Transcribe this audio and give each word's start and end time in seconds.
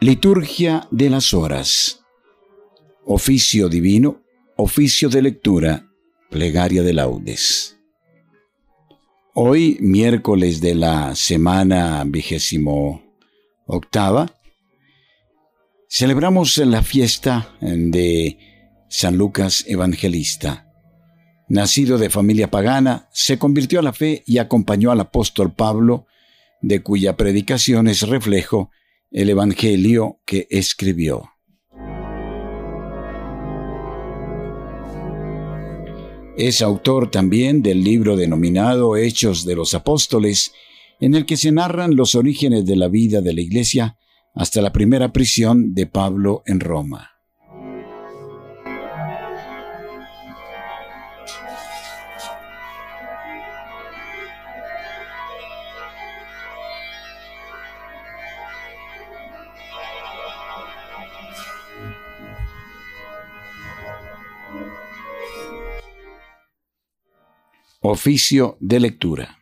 Liturgia 0.00 0.86
de 0.92 1.10
las 1.10 1.34
Horas. 1.34 2.04
Oficio 3.04 3.68
divino, 3.68 4.22
oficio 4.56 5.08
de 5.08 5.22
lectura, 5.22 5.90
plegaria 6.30 6.82
de 6.82 6.92
laudes. 6.92 7.76
Hoy, 9.34 9.76
miércoles 9.80 10.60
de 10.60 10.76
la 10.76 11.14
semana 11.14 12.04
vigésimo 12.06 13.02
octava, 13.66 14.32
celebramos 15.88 16.56
la 16.58 16.82
fiesta 16.82 17.56
de 17.60 18.38
San 18.88 19.16
Lucas 19.16 19.64
Evangelista. 19.66 20.66
Nacido 21.48 21.98
de 21.98 22.10
familia 22.10 22.50
pagana, 22.50 23.08
se 23.12 23.38
convirtió 23.38 23.80
a 23.80 23.82
la 23.82 23.92
fe 23.92 24.22
y 24.26 24.38
acompañó 24.38 24.90
al 24.90 25.00
apóstol 25.00 25.52
Pablo, 25.52 26.06
de 26.60 26.82
cuya 26.82 27.16
predicación 27.16 27.88
es 27.88 28.02
reflejo 28.02 28.70
el 29.10 29.30
Evangelio 29.30 30.20
que 30.24 30.46
escribió. 30.50 31.30
Es 36.36 36.62
autor 36.62 37.10
también 37.10 37.62
del 37.62 37.82
libro 37.82 38.16
denominado 38.16 38.96
Hechos 38.96 39.44
de 39.44 39.56
los 39.56 39.74
Apóstoles, 39.74 40.52
en 41.00 41.14
el 41.14 41.26
que 41.26 41.36
se 41.36 41.52
narran 41.52 41.96
los 41.96 42.14
orígenes 42.14 42.64
de 42.64 42.76
la 42.76 42.88
vida 42.88 43.20
de 43.20 43.34
la 43.34 43.40
Iglesia 43.40 43.96
hasta 44.34 44.62
la 44.62 44.72
primera 44.72 45.12
prisión 45.12 45.74
de 45.74 45.86
Pablo 45.86 46.42
en 46.46 46.60
Roma. 46.60 47.17
Oficio 67.90 68.58
de 68.60 68.80
lectura. 68.80 69.38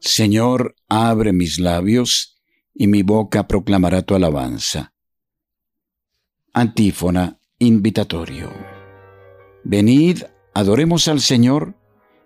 Señor, 0.00 0.76
abre 0.88 1.34
mis 1.34 1.58
labios, 1.58 2.40
y 2.72 2.86
mi 2.86 3.02
boca 3.02 3.46
proclamará 3.46 4.00
tu 4.00 4.14
alabanza. 4.14 4.94
Antífona 6.54 7.38
invitatorio. 7.58 8.50
Venid, 9.62 10.22
adoremos 10.54 11.06
al 11.06 11.20
Señor, 11.20 11.74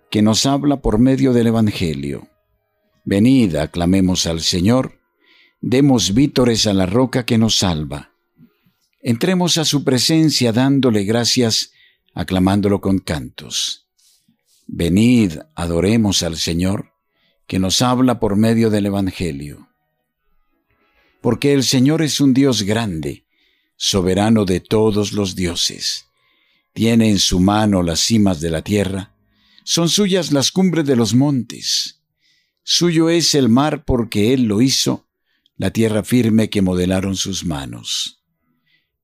que 0.08 0.22
nos 0.22 0.46
habla 0.46 0.80
por 0.80 1.00
medio 1.00 1.32
del 1.32 1.48
Evangelio. 1.48 2.28
Venid, 3.04 3.56
aclamemos 3.56 4.28
al 4.28 4.40
Señor, 4.40 5.00
demos 5.60 6.14
vítores 6.14 6.68
a 6.68 6.74
la 6.74 6.86
roca 6.86 7.26
que 7.26 7.38
nos 7.38 7.56
salva 7.56 8.11
Entremos 9.04 9.58
a 9.58 9.64
su 9.64 9.82
presencia 9.82 10.52
dándole 10.52 11.02
gracias, 11.02 11.72
aclamándolo 12.14 12.80
con 12.80 13.00
cantos. 13.00 13.88
Venid, 14.68 15.38
adoremos 15.56 16.22
al 16.22 16.36
Señor, 16.36 16.92
que 17.48 17.58
nos 17.58 17.82
habla 17.82 18.20
por 18.20 18.36
medio 18.36 18.70
del 18.70 18.86
Evangelio. 18.86 19.68
Porque 21.20 21.52
el 21.52 21.64
Señor 21.64 22.00
es 22.00 22.20
un 22.20 22.32
Dios 22.32 22.62
grande, 22.62 23.26
soberano 23.76 24.44
de 24.44 24.60
todos 24.60 25.12
los 25.12 25.34
dioses. 25.34 26.06
Tiene 26.72 27.10
en 27.10 27.18
su 27.18 27.40
mano 27.40 27.82
las 27.82 27.98
cimas 27.98 28.40
de 28.40 28.50
la 28.50 28.62
tierra, 28.62 29.16
son 29.64 29.88
suyas 29.88 30.30
las 30.30 30.52
cumbres 30.52 30.86
de 30.86 30.94
los 30.94 31.12
montes. 31.14 32.00
Suyo 32.62 33.10
es 33.10 33.34
el 33.34 33.48
mar 33.48 33.84
porque 33.84 34.32
Él 34.32 34.44
lo 34.44 34.62
hizo, 34.62 35.08
la 35.56 35.72
tierra 35.72 36.04
firme 36.04 36.50
que 36.50 36.62
modelaron 36.62 37.16
sus 37.16 37.44
manos. 37.44 38.21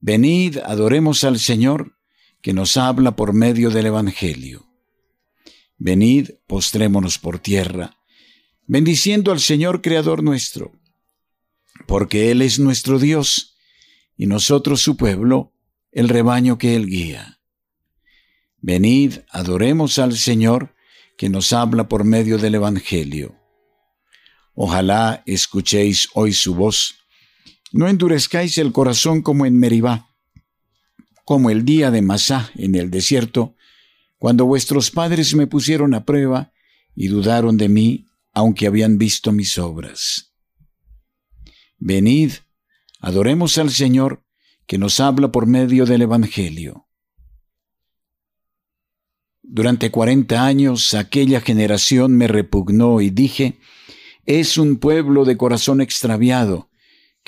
Venid, 0.00 0.58
adoremos 0.58 1.24
al 1.24 1.38
Señor, 1.38 1.96
que 2.40 2.52
nos 2.52 2.76
habla 2.76 3.16
por 3.16 3.32
medio 3.32 3.70
del 3.70 3.86
Evangelio. 3.86 4.66
Venid, 5.76 6.30
postrémonos 6.46 7.18
por 7.18 7.38
tierra, 7.38 7.98
bendiciendo 8.66 9.32
al 9.32 9.40
Señor 9.40 9.82
Creador 9.82 10.22
nuestro, 10.22 10.72
porque 11.86 12.30
Él 12.30 12.42
es 12.42 12.58
nuestro 12.58 12.98
Dios, 12.98 13.56
y 14.16 14.26
nosotros 14.26 14.80
su 14.80 14.96
pueblo, 14.96 15.52
el 15.90 16.08
rebaño 16.08 16.58
que 16.58 16.76
Él 16.76 16.86
guía. 16.86 17.40
Venid, 18.60 19.18
adoremos 19.30 19.98
al 19.98 20.16
Señor, 20.16 20.74
que 21.16 21.28
nos 21.28 21.52
habla 21.52 21.88
por 21.88 22.04
medio 22.04 22.38
del 22.38 22.56
Evangelio. 22.56 23.36
Ojalá 24.54 25.22
escuchéis 25.26 26.08
hoy 26.14 26.32
su 26.32 26.54
voz, 26.54 26.97
no 27.72 27.88
endurezcáis 27.88 28.58
el 28.58 28.72
corazón 28.72 29.22
como 29.22 29.46
en 29.46 29.58
Meribá, 29.58 30.14
como 31.24 31.50
el 31.50 31.64
día 31.64 31.90
de 31.90 32.02
Masá 32.02 32.50
en 32.54 32.74
el 32.74 32.90
desierto, 32.90 33.54
cuando 34.16 34.46
vuestros 34.46 34.90
padres 34.90 35.34
me 35.34 35.46
pusieron 35.46 35.94
a 35.94 36.04
prueba 36.04 36.52
y 36.94 37.08
dudaron 37.08 37.56
de 37.56 37.68
mí, 37.68 38.06
aunque 38.32 38.66
habían 38.66 38.98
visto 38.98 39.32
mis 39.32 39.58
obras. 39.58 40.32
Venid, 41.78 42.32
adoremos 43.00 43.58
al 43.58 43.70
Señor, 43.70 44.24
que 44.66 44.78
nos 44.78 45.00
habla 45.00 45.30
por 45.30 45.46
medio 45.46 45.86
del 45.86 46.02
Evangelio. 46.02 46.88
Durante 49.42 49.90
cuarenta 49.90 50.44
años 50.44 50.92
aquella 50.92 51.40
generación 51.40 52.16
me 52.16 52.26
repugnó 52.26 53.00
y 53.00 53.10
dije, 53.10 53.58
es 54.26 54.58
un 54.58 54.76
pueblo 54.76 55.24
de 55.24 55.38
corazón 55.38 55.80
extraviado, 55.80 56.67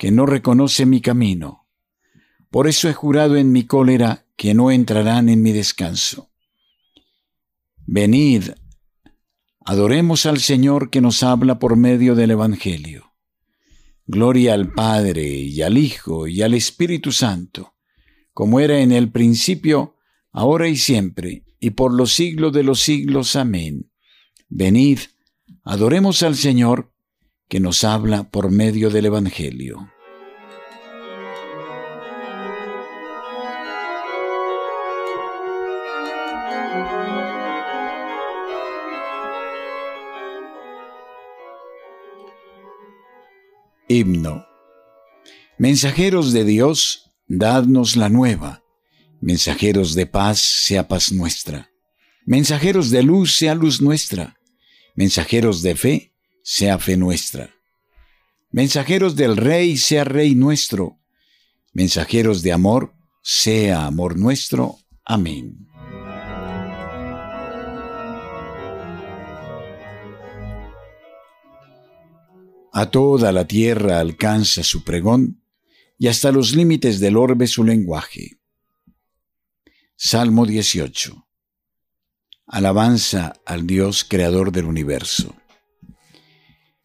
que 0.01 0.09
no 0.09 0.25
reconoce 0.25 0.87
mi 0.87 0.99
camino. 0.99 1.67
Por 2.49 2.67
eso 2.67 2.89
he 2.89 2.93
jurado 2.93 3.35
en 3.35 3.51
mi 3.51 3.65
cólera 3.65 4.25
que 4.35 4.55
no 4.55 4.71
entrarán 4.71 5.29
en 5.29 5.43
mi 5.43 5.51
descanso. 5.51 6.31
Venid, 7.85 8.45
adoremos 9.63 10.25
al 10.25 10.39
Señor 10.39 10.89
que 10.89 11.01
nos 11.01 11.21
habla 11.21 11.59
por 11.59 11.75
medio 11.75 12.15
del 12.15 12.31
Evangelio. 12.31 13.13
Gloria 14.07 14.55
al 14.55 14.73
Padre 14.73 15.23
y 15.23 15.61
al 15.61 15.77
Hijo 15.77 16.25
y 16.25 16.41
al 16.41 16.55
Espíritu 16.55 17.11
Santo, 17.11 17.75
como 18.33 18.59
era 18.59 18.79
en 18.79 18.91
el 18.91 19.11
principio, 19.11 19.97
ahora 20.31 20.67
y 20.67 20.77
siempre, 20.77 21.43
y 21.59 21.69
por 21.69 21.93
los 21.93 22.11
siglos 22.11 22.53
de 22.53 22.63
los 22.63 22.79
siglos. 22.79 23.35
Amén. 23.35 23.91
Venid, 24.49 24.97
adoremos 25.63 26.23
al 26.23 26.35
Señor 26.35 26.90
que 27.51 27.59
nos 27.59 27.83
habla 27.83 28.29
por 28.29 28.49
medio 28.49 28.89
del 28.89 29.07
Evangelio. 29.07 29.91
Himno. 43.89 44.45
Mensajeros 45.57 46.31
de 46.31 46.45
Dios, 46.45 47.11
dadnos 47.27 47.97
la 47.97 48.07
nueva. 48.07 48.63
Mensajeros 49.19 49.93
de 49.93 50.05
paz, 50.05 50.39
sea 50.39 50.87
paz 50.87 51.11
nuestra. 51.11 51.69
Mensajeros 52.25 52.91
de 52.91 53.03
luz, 53.03 53.35
sea 53.35 53.55
luz 53.55 53.81
nuestra. 53.81 54.37
Mensajeros 54.95 55.61
de 55.61 55.75
fe, 55.75 56.10
sea 56.43 56.77
fe 56.77 56.97
nuestra. 56.97 57.49
Mensajeros 58.49 59.15
del 59.15 59.37
Rey, 59.37 59.77
sea 59.77 60.03
Rey 60.03 60.35
nuestro. 60.35 60.99
Mensajeros 61.73 62.41
de 62.41 62.51
amor, 62.51 62.93
sea 63.21 63.85
amor 63.85 64.17
nuestro. 64.17 64.77
Amén. 65.05 65.67
A 72.73 72.89
toda 72.89 73.31
la 73.31 73.45
tierra 73.45 73.99
alcanza 73.99 74.63
su 74.63 74.83
pregón, 74.83 75.43
y 75.97 76.07
hasta 76.07 76.31
los 76.31 76.55
límites 76.55 76.99
del 76.99 77.17
orbe 77.17 77.45
su 77.47 77.63
lenguaje. 77.63 78.39
Salmo 79.95 80.45
18. 80.45 81.27
Alabanza 82.47 83.33
al 83.45 83.67
Dios 83.67 84.03
creador 84.03 84.51
del 84.51 84.65
universo. 84.65 85.35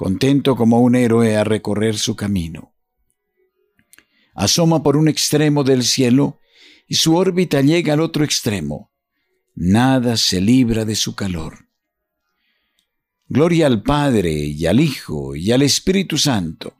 contento 0.00 0.56
como 0.56 0.80
un 0.80 0.94
héroe 0.94 1.36
a 1.36 1.44
recorrer 1.44 1.98
su 1.98 2.16
camino. 2.16 2.74
Asoma 4.34 4.82
por 4.82 4.96
un 4.96 5.08
extremo 5.08 5.62
del 5.62 5.84
cielo 5.84 6.40
y 6.88 6.94
su 6.94 7.16
órbita 7.16 7.60
llega 7.60 7.92
al 7.92 8.00
otro 8.00 8.24
extremo. 8.24 8.90
Nada 9.54 10.16
se 10.16 10.40
libra 10.40 10.86
de 10.86 10.94
su 10.94 11.14
calor. 11.14 11.68
Gloria 13.28 13.66
al 13.66 13.82
Padre 13.82 14.32
y 14.32 14.64
al 14.64 14.80
Hijo 14.80 15.36
y 15.36 15.52
al 15.52 15.60
Espíritu 15.60 16.16
Santo, 16.16 16.72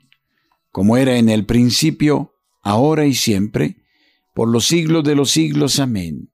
como 0.71 0.97
era 0.97 1.19
en 1.19 1.29
el 1.29 1.45
principio, 1.45 2.33
ahora 2.63 3.05
y 3.05 3.13
siempre, 3.13 3.85
por 4.33 4.49
los 4.49 4.67
siglos 4.67 5.05
de 5.05 5.15
los 5.15 5.31
siglos. 5.31 5.79
Amén. 5.79 6.33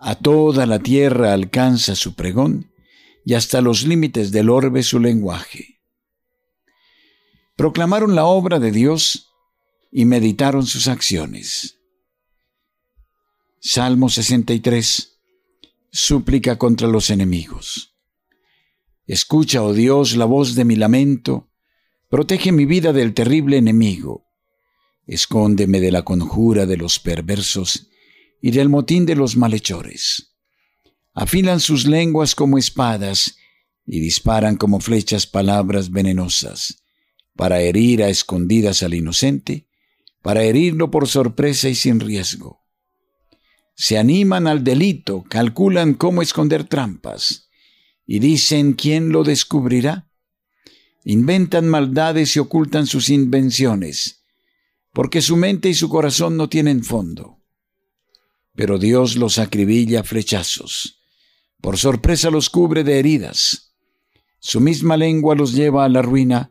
A 0.00 0.16
toda 0.16 0.66
la 0.66 0.80
tierra 0.80 1.32
alcanza 1.32 1.94
su 1.94 2.16
pregón 2.16 2.72
y 3.24 3.34
hasta 3.34 3.60
los 3.60 3.86
límites 3.86 4.32
del 4.32 4.50
orbe 4.50 4.82
su 4.82 4.98
lenguaje. 4.98 5.75
Proclamaron 7.56 8.14
la 8.14 8.26
obra 8.26 8.58
de 8.58 8.70
Dios 8.70 9.32
y 9.90 10.04
meditaron 10.04 10.66
sus 10.66 10.88
acciones. 10.88 11.78
Salmo 13.60 14.10
63. 14.10 15.18
Súplica 15.90 16.58
contra 16.58 16.86
los 16.86 17.08
enemigos. 17.08 17.96
Escucha, 19.06 19.62
oh 19.62 19.72
Dios, 19.72 20.16
la 20.16 20.26
voz 20.26 20.54
de 20.54 20.66
mi 20.66 20.76
lamento, 20.76 21.48
protege 22.10 22.52
mi 22.52 22.66
vida 22.66 22.92
del 22.92 23.14
terrible 23.14 23.56
enemigo, 23.56 24.26
escóndeme 25.06 25.80
de 25.80 25.92
la 25.92 26.02
conjura 26.02 26.66
de 26.66 26.76
los 26.76 26.98
perversos 26.98 27.88
y 28.42 28.50
del 28.50 28.68
motín 28.68 29.06
de 29.06 29.16
los 29.16 29.36
malhechores. 29.36 30.36
Afilan 31.14 31.60
sus 31.60 31.86
lenguas 31.86 32.34
como 32.34 32.58
espadas 32.58 33.36
y 33.86 34.00
disparan 34.00 34.56
como 34.56 34.80
flechas 34.80 35.26
palabras 35.26 35.90
venenosas, 35.90 36.82
para 37.36 37.60
herir 37.60 38.02
a 38.02 38.08
escondidas 38.08 38.82
al 38.82 38.94
inocente, 38.94 39.68
para 40.22 40.42
herirlo 40.42 40.90
por 40.90 41.06
sorpresa 41.06 41.68
y 41.68 41.74
sin 41.74 42.00
riesgo. 42.00 42.64
Se 43.74 43.98
animan 43.98 44.46
al 44.46 44.64
delito, 44.64 45.24
calculan 45.28 45.94
cómo 45.94 46.22
esconder 46.22 46.64
trampas, 46.64 47.48
y 48.06 48.18
dicen 48.18 48.72
quién 48.72 49.10
lo 49.10 49.22
descubrirá. 49.22 50.08
Inventan 51.04 51.68
maldades 51.68 52.34
y 52.36 52.40
ocultan 52.40 52.86
sus 52.86 53.10
invenciones, 53.10 54.24
porque 54.92 55.22
su 55.22 55.36
mente 55.36 55.68
y 55.68 55.74
su 55.74 55.88
corazón 55.88 56.36
no 56.36 56.48
tienen 56.48 56.82
fondo 56.82 57.36
pero 58.56 58.78
Dios 58.78 59.16
los 59.16 59.38
acribilla 59.38 60.00
a 60.00 60.02
flechazos. 60.02 61.02
Por 61.60 61.76
sorpresa 61.76 62.30
los 62.30 62.50
cubre 62.50 62.82
de 62.82 62.98
heridas. 62.98 63.74
Su 64.40 64.60
misma 64.60 64.96
lengua 64.96 65.34
los 65.34 65.52
lleva 65.52 65.84
a 65.84 65.88
la 65.88 66.02
ruina 66.02 66.50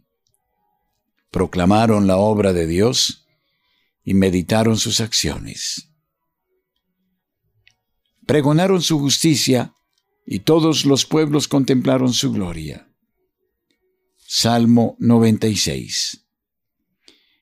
Proclamaron 1.31 2.07
la 2.07 2.17
obra 2.17 2.53
de 2.53 2.67
Dios 2.67 3.25
y 4.03 4.13
meditaron 4.13 4.77
sus 4.77 5.01
acciones. 5.01 5.89
Pregonaron 8.27 8.81
su 8.81 8.99
justicia 8.99 9.73
y 10.25 10.39
todos 10.39 10.85
los 10.85 11.05
pueblos 11.05 11.47
contemplaron 11.47 12.13
su 12.13 12.31
gloria. 12.31 12.87
Salmo 14.17 14.95
96. 14.99 16.25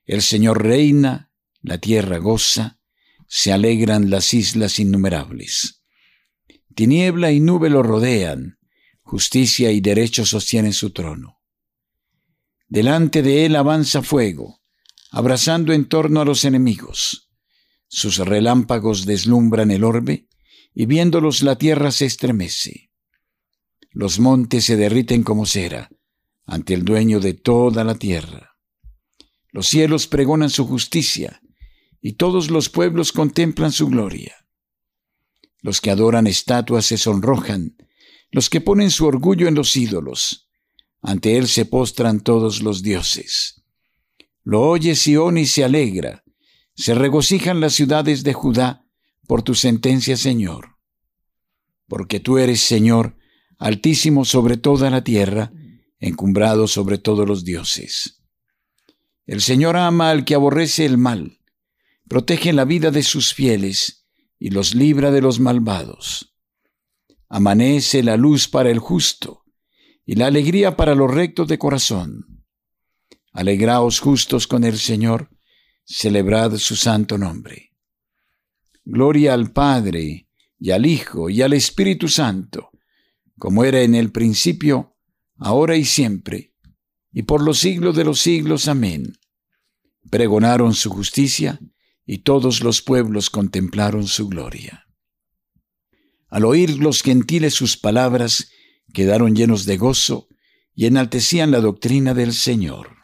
El 0.05 0.21
Señor 0.21 0.63
reina 0.63 1.29
la 1.61 1.77
tierra 1.77 2.17
goza, 2.17 2.79
se 3.27 3.51
alegran 3.51 4.09
las 4.09 4.33
islas 4.33 4.79
innumerables. 4.79 5.83
Tiniebla 6.73 7.31
y 7.31 7.39
nube 7.39 7.69
lo 7.69 7.83
rodean, 7.83 8.57
justicia 9.01 9.71
y 9.71 9.81
derecho 9.81 10.25
sostienen 10.25 10.73
su 10.73 10.91
trono. 10.91 11.38
Delante 12.69 13.23
de 13.23 13.45
él 13.45 13.55
avanza 13.55 14.03
fuego, 14.03 14.61
abrazando 15.11 15.73
en 15.73 15.89
torno 15.89 16.21
a 16.21 16.25
los 16.25 16.45
enemigos. 16.45 17.31
Sus 17.87 18.19
relámpagos 18.19 19.07
deslumbran 19.07 19.71
el 19.71 19.83
orbe, 19.83 20.27
y 20.75 20.85
viéndolos 20.85 21.41
la 21.41 21.57
tierra 21.57 21.91
se 21.91 22.05
estremece. 22.05 22.91
Los 23.91 24.19
montes 24.19 24.65
se 24.65 24.77
derriten 24.77 25.23
como 25.23 25.47
cera 25.47 25.89
ante 26.45 26.73
el 26.73 26.83
dueño 26.83 27.19
de 27.19 27.33
toda 27.33 27.83
la 27.83 27.95
tierra. 27.95 28.55
Los 29.51 29.67
cielos 29.67 30.07
pregonan 30.07 30.49
su 30.49 30.67
justicia, 30.67 31.41
y 32.01 32.13
todos 32.13 32.49
los 32.49 32.69
pueblos 32.69 33.11
contemplan 33.11 33.71
su 33.71 33.87
gloria. 33.87 34.35
Los 35.61 35.81
que 35.81 35.91
adoran 35.91 36.27
estatuas 36.27 36.85
se 36.85 36.97
sonrojan, 36.97 37.77
los 38.31 38.49
que 38.49 38.61
ponen 38.61 38.89
su 38.89 39.05
orgullo 39.05 39.47
en 39.47 39.55
los 39.55 39.75
ídolos, 39.75 40.48
ante 41.01 41.37
él 41.37 41.47
se 41.47 41.65
postran 41.65 42.21
todos 42.21 42.61
los 42.61 42.81
dioses. 42.83 43.63
Lo 44.43 44.61
oye 44.61 44.95
Sión 44.95 45.37
y 45.37 45.45
se 45.45 45.63
alegra, 45.63 46.23
se 46.75 46.93
regocijan 46.93 47.59
las 47.59 47.73
ciudades 47.73 48.23
de 48.23 48.33
Judá 48.33 48.85
por 49.27 49.43
tu 49.43 49.55
sentencia, 49.55 50.17
Señor. 50.17 50.77
Porque 51.87 52.19
tú 52.19 52.37
eres, 52.37 52.61
Señor, 52.61 53.17
altísimo 53.57 54.25
sobre 54.25 54.57
toda 54.57 54.89
la 54.89 55.03
tierra, 55.03 55.51
encumbrado 55.99 56.67
sobre 56.67 56.97
todos 56.97 57.27
los 57.27 57.43
dioses. 57.43 58.23
El 59.25 59.41
Señor 59.41 59.77
ama 59.77 60.09
al 60.09 60.25
que 60.25 60.35
aborrece 60.35 60.85
el 60.85 60.97
mal, 60.97 61.39
protege 62.07 62.53
la 62.53 62.65
vida 62.65 62.91
de 62.91 63.03
sus 63.03 63.33
fieles 63.33 64.07
y 64.39 64.49
los 64.49 64.73
libra 64.73 65.11
de 65.11 65.21
los 65.21 65.39
malvados. 65.39 66.35
Amanece 67.27 68.01
la 68.01 68.17
luz 68.17 68.47
para 68.47 68.71
el 68.71 68.79
justo 68.79 69.43
y 70.09 70.15
la 70.15 70.25
alegría 70.25 70.75
para 70.75 70.95
los 70.95 71.13
rectos 71.13 71.47
de 71.47 71.59
corazón. 71.59 72.43
Alegraos 73.31 73.99
justos 73.99 74.47
con 74.47 74.63
el 74.63 74.79
Señor, 74.79 75.29
celebrad 75.85 76.57
su 76.57 76.75
santo 76.75 77.19
nombre. 77.19 77.75
Gloria 78.83 79.35
al 79.35 79.51
Padre, 79.51 80.27
y 80.57 80.71
al 80.71 80.87
Hijo, 80.87 81.29
y 81.29 81.43
al 81.43 81.53
Espíritu 81.53 82.07
Santo, 82.07 82.71
como 83.37 83.63
era 83.63 83.83
en 83.83 83.93
el 83.93 84.11
principio, 84.11 84.95
ahora 85.37 85.75
y 85.77 85.85
siempre, 85.85 86.55
y 87.11 87.21
por 87.21 87.43
los 87.43 87.59
siglos 87.59 87.95
de 87.95 88.05
los 88.05 88.19
siglos. 88.19 88.67
Amén. 88.67 89.13
Pregonaron 90.09 90.73
su 90.73 90.89
justicia, 90.89 91.59
y 92.03 92.23
todos 92.23 92.63
los 92.63 92.81
pueblos 92.81 93.29
contemplaron 93.29 94.07
su 94.07 94.27
gloria. 94.27 94.87
Al 96.29 96.45
oír 96.45 96.79
los 96.79 97.03
gentiles 97.03 97.53
sus 97.53 97.77
palabras, 97.77 98.49
quedaron 98.93 99.35
llenos 99.35 99.65
de 99.65 99.77
gozo 99.77 100.27
y 100.75 100.85
enaltecían 100.85 101.51
la 101.51 101.59
doctrina 101.59 102.13
del 102.13 102.33
Señor. 102.33 102.97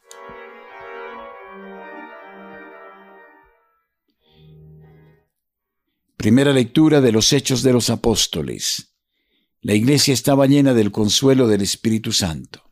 Primera 6.17 6.53
lectura 6.53 7.01
de 7.01 7.11
los 7.11 7.33
Hechos 7.33 7.61
de 7.61 7.73
los 7.73 7.89
Apóstoles. 7.89 8.95
La 9.61 9.73
iglesia 9.73 10.13
estaba 10.13 10.47
llena 10.47 10.73
del 10.73 10.91
consuelo 10.91 11.47
del 11.47 11.61
Espíritu 11.61 12.11
Santo. 12.11 12.63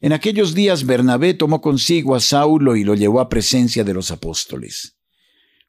En 0.00 0.12
aquellos 0.12 0.54
días 0.54 0.84
Bernabé 0.84 1.34
tomó 1.34 1.60
consigo 1.60 2.14
a 2.14 2.20
Saulo 2.20 2.76
y 2.76 2.84
lo 2.84 2.94
llevó 2.94 3.20
a 3.20 3.28
presencia 3.28 3.84
de 3.84 3.94
los 3.94 4.10
apóstoles. 4.10 4.99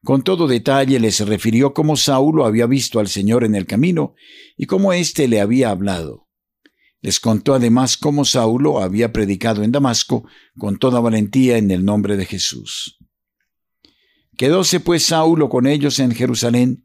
Con 0.04 0.24
todo 0.24 0.48
detalle 0.48 1.00
les 1.00 1.20
refirió 1.20 1.74
cómo 1.74 1.96
Saulo 1.96 2.46
había 2.46 2.66
visto 2.66 3.00
al 3.00 3.08
Señor 3.08 3.44
en 3.44 3.54
el 3.54 3.68
camino 3.68 4.16
y 4.58 4.66
cómo 4.66 4.94
éste 4.94 5.28
le 5.28 5.40
había 5.40 5.70
hablado. 5.70 6.28
Les 7.02 7.20
contó 7.20 7.54
además 7.54 7.98
cómo 7.98 8.26
Saulo 8.26 8.82
había 8.82 9.14
predicado 9.14 9.64
en 9.64 9.72
Damasco 9.72 10.28
con 10.58 10.78
toda 10.78 11.00
valentía 11.00 11.58
en 11.58 11.70
el 11.70 11.86
nombre 11.86 12.18
de 12.18 12.26
Jesús. 12.26 12.98
Quedóse 14.38 14.80
pues 14.80 15.04
Saulo 15.04 15.50
con 15.50 15.68
ellos 15.68 16.00
en 16.00 16.14
Jerusalén 16.14 16.84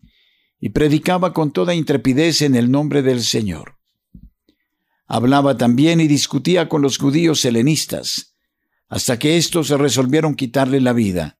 y 0.60 0.70
predicaba 0.70 1.32
con 1.32 1.52
toda 1.52 1.74
intrepidez 1.74 2.42
en 2.42 2.54
el 2.54 2.70
nombre 2.70 3.02
del 3.02 3.22
Señor. 3.22 3.78
Hablaba 5.06 5.56
también 5.56 6.00
y 6.00 6.08
discutía 6.08 6.68
con 6.68 6.82
los 6.82 6.98
judíos 6.98 7.44
helenistas, 7.44 8.36
hasta 8.88 9.18
que 9.18 9.36
éstos 9.36 9.70
resolvieron 9.70 10.34
quitarle 10.34 10.80
la 10.80 10.92
vida, 10.92 11.38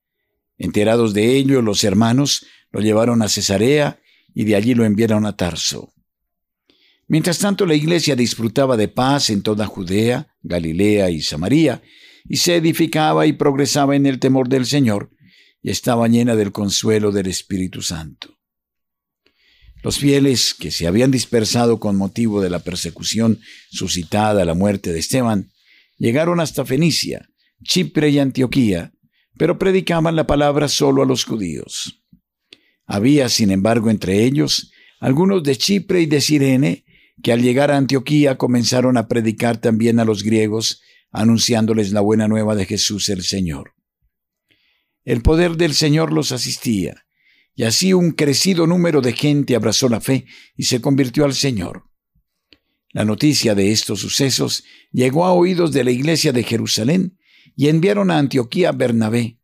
Enterados 0.59 1.15
de 1.15 1.37
ello, 1.37 1.63
los 1.63 1.85
hermanos 1.85 2.47
lo 2.71 2.81
llevaron 2.81 3.23
a 3.23 3.29
Cesarea 3.29 4.01
y 4.35 4.45
de 4.45 4.57
allí 4.57 4.75
lo 4.75 4.85
enviaron 4.85 5.27
a 5.27 5.37
Tarso. 5.37 5.93
Mientras 7.09 7.39
tanto, 7.39 7.67
la 7.67 7.75
iglesia 7.75 8.17
disfrutaba 8.17 8.77
de 8.77 8.89
paz 8.89 9.31
en 9.31 9.43
toda 9.43 9.67
Judea, 9.67 10.35
Galilea 10.43 11.11
y 11.11 11.23
Samaria, 11.23 11.83
y 12.29 12.39
se 12.39 12.57
edificaba 12.57 13.27
y 13.27 13.33
progresaba 13.33 13.95
en 13.95 14.07
el 14.07 14.19
temor 14.19 14.49
del 14.49 14.67
Señor, 14.67 15.11
y 15.63 15.71
estaba 15.71 16.09
llena 16.09 16.35
del 16.35 16.53
consuelo 16.53 17.13
del 17.13 17.29
Espíritu 17.29 17.83
Santo. 17.83 18.37
Los 19.83 19.99
fieles 19.99 20.53
que 20.53 20.73
se 20.73 20.89
habían 20.89 21.13
dispersado 21.13 21.79
con 21.79 21.97
motivo 21.97 22.41
de 22.41 22.51
la 22.51 22.59
persecución 22.59 23.41
suscitada 23.71 24.43
a 24.43 24.45
la 24.45 24.55
muerte 24.55 24.93
de 24.93 24.99
Esteban, 24.99 25.53
llegaron 25.97 26.41
hasta 26.41 26.65
Fenicia, 26.65 27.29
Chipre 27.63 28.11
y 28.11 28.19
Antioquía, 28.19 28.93
pero 29.39 29.59
predicaban 29.59 30.17
la 30.17 30.27
palabra 30.27 30.69
solo 30.69 31.03
a 31.03 31.07
los 31.07 31.25
judíos. 31.25 32.03
Había, 32.87 33.29
sin 33.29 33.51
embargo, 33.51 33.91
entre 33.91 34.25
ellos 34.25 34.73
algunos 35.01 35.43
de 35.43 35.57
Chipre 35.57 36.01
y 36.03 36.07
de 36.07 36.21
Sirene, 36.21 36.85
que 37.23 37.33
al 37.33 37.43
llegar 37.43 37.71
a 37.71 37.77
Antioquía 37.77 38.39
comenzaron 38.39 38.97
a 38.97 39.09
predicar 39.09 39.59
también 39.59 40.01
a 40.01 40.05
los 40.05 40.23
griegos, 40.23 40.83
anunciándoles 41.11 41.93
la 41.93 42.01
buena 42.01 42.29
nueva 42.29 42.55
de 42.55 42.67
Jesús 42.67 43.09
el 43.09 43.23
Señor. 43.23 43.75
El 45.05 45.23
poder 45.23 45.57
del 45.57 45.75
Señor 45.75 46.13
los 46.13 46.33
asistía, 46.33 47.07
y 47.55 47.65
así 47.65 47.93
un 47.93 48.11
crecido 48.11 48.67
número 48.67 49.01
de 49.01 49.13
gente 49.13 49.55
abrazó 49.55 49.89
la 49.89 50.01
fe 50.01 50.27
y 50.57 50.65
se 50.65 50.81
convirtió 50.81 51.25
al 51.25 51.35
Señor. 51.35 51.85
La 52.93 53.05
noticia 53.05 53.55
de 53.55 53.73
estos 53.73 54.01
sucesos 54.01 54.65
llegó 54.91 55.25
a 55.25 55.33
oídos 55.33 55.73
de 55.73 55.85
la 55.85 55.91
iglesia 55.91 56.33
de 56.33 56.43
Jerusalén 56.43 57.16
y 57.57 57.69
enviaron 57.69 58.11
a 58.11 58.19
Antioquía 58.19 58.69
a 58.69 58.73
Bernabé. 58.73 59.39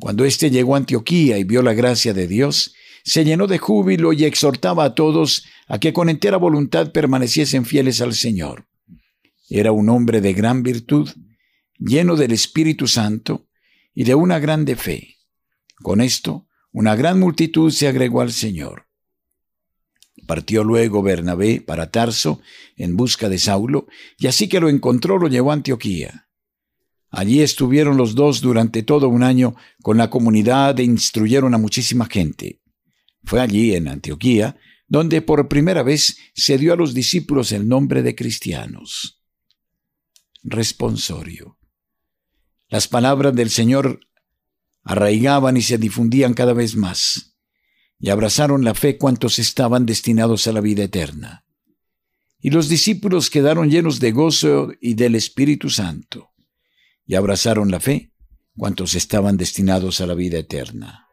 Cuando 0.00 0.24
éste 0.24 0.50
llegó 0.50 0.74
a 0.74 0.78
Antioquía 0.78 1.38
y 1.38 1.44
vio 1.44 1.62
la 1.62 1.74
gracia 1.74 2.14
de 2.14 2.26
Dios, 2.26 2.74
se 3.04 3.24
llenó 3.24 3.46
de 3.46 3.58
júbilo 3.58 4.12
y 4.12 4.24
exhortaba 4.24 4.84
a 4.84 4.94
todos 4.94 5.44
a 5.68 5.78
que 5.78 5.92
con 5.92 6.08
entera 6.08 6.38
voluntad 6.38 6.92
permaneciesen 6.92 7.64
fieles 7.64 8.00
al 8.00 8.14
Señor. 8.14 8.66
Era 9.48 9.70
un 9.72 9.88
hombre 9.90 10.20
de 10.20 10.32
gran 10.32 10.62
virtud, 10.62 11.10
lleno 11.78 12.16
del 12.16 12.32
Espíritu 12.32 12.88
Santo 12.88 13.46
y 13.94 14.04
de 14.04 14.14
una 14.14 14.38
grande 14.38 14.76
fe. 14.76 15.16
Con 15.76 16.00
esto, 16.00 16.46
una 16.72 16.96
gran 16.96 17.20
multitud 17.20 17.70
se 17.70 17.86
agregó 17.86 18.22
al 18.22 18.32
Señor. 18.32 18.86
Partió 20.26 20.64
luego 20.64 21.02
Bernabé 21.02 21.60
para 21.60 21.90
Tarso 21.90 22.40
en 22.76 22.96
busca 22.96 23.28
de 23.28 23.38
Saulo, 23.38 23.88
y 24.18 24.28
así 24.28 24.48
que 24.48 24.60
lo 24.60 24.68
encontró 24.68 25.18
lo 25.18 25.28
llevó 25.28 25.50
a 25.50 25.54
Antioquía. 25.54 26.28
Allí 27.12 27.42
estuvieron 27.42 27.98
los 27.98 28.14
dos 28.14 28.40
durante 28.40 28.82
todo 28.82 29.08
un 29.08 29.22
año 29.22 29.54
con 29.82 29.98
la 29.98 30.08
comunidad 30.08 30.80
e 30.80 30.82
instruyeron 30.82 31.54
a 31.54 31.58
muchísima 31.58 32.06
gente. 32.06 32.62
Fue 33.22 33.38
allí, 33.38 33.74
en 33.74 33.86
Antioquía, 33.86 34.56
donde 34.88 35.20
por 35.20 35.46
primera 35.46 35.82
vez 35.82 36.16
se 36.34 36.56
dio 36.56 36.72
a 36.72 36.76
los 36.76 36.94
discípulos 36.94 37.52
el 37.52 37.68
nombre 37.68 38.02
de 38.02 38.14
cristianos. 38.14 39.22
Responsorio. 40.42 41.58
Las 42.68 42.88
palabras 42.88 43.34
del 43.34 43.50
Señor 43.50 44.00
arraigaban 44.82 45.58
y 45.58 45.62
se 45.62 45.76
difundían 45.76 46.32
cada 46.32 46.54
vez 46.54 46.76
más, 46.76 47.36
y 47.98 48.08
abrazaron 48.08 48.64
la 48.64 48.72
fe 48.74 48.96
cuantos 48.96 49.38
estaban 49.38 49.84
destinados 49.84 50.46
a 50.46 50.52
la 50.52 50.62
vida 50.62 50.84
eterna. 50.84 51.44
Y 52.40 52.50
los 52.50 52.70
discípulos 52.70 53.28
quedaron 53.28 53.70
llenos 53.70 54.00
de 54.00 54.12
gozo 54.12 54.72
y 54.80 54.94
del 54.94 55.14
Espíritu 55.14 55.68
Santo, 55.68 56.31
y 57.06 57.14
abrazaron 57.14 57.70
la 57.70 57.80
fe 57.80 58.12
cuantos 58.56 58.94
estaban 58.94 59.36
destinados 59.36 60.00
a 60.00 60.06
la 60.06 60.14
vida 60.14 60.38
eterna. 60.38 61.08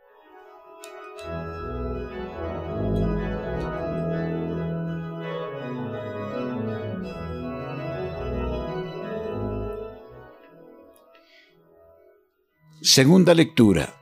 Segunda 12.81 13.33
lectura 13.33 13.93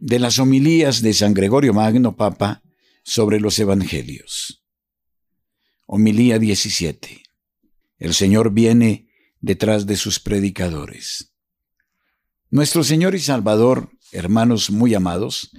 de 0.00 0.18
las 0.18 0.38
homilías 0.38 1.02
de 1.02 1.14
San 1.14 1.32
Gregorio 1.32 1.72
Magno 1.72 2.16
Papa 2.16 2.62
sobre 3.04 3.38
los 3.40 3.58
Evangelios. 3.58 4.64
Homilía 5.86 6.38
17. 6.38 7.22
El 7.98 8.14
Señor 8.14 8.52
viene 8.52 9.09
detrás 9.40 9.86
de 9.86 9.96
sus 9.96 10.20
predicadores. 10.20 11.32
Nuestro 12.50 12.84
Señor 12.84 13.14
y 13.14 13.20
Salvador, 13.20 13.90
hermanos 14.12 14.70
muy 14.70 14.94
amados, 14.94 15.50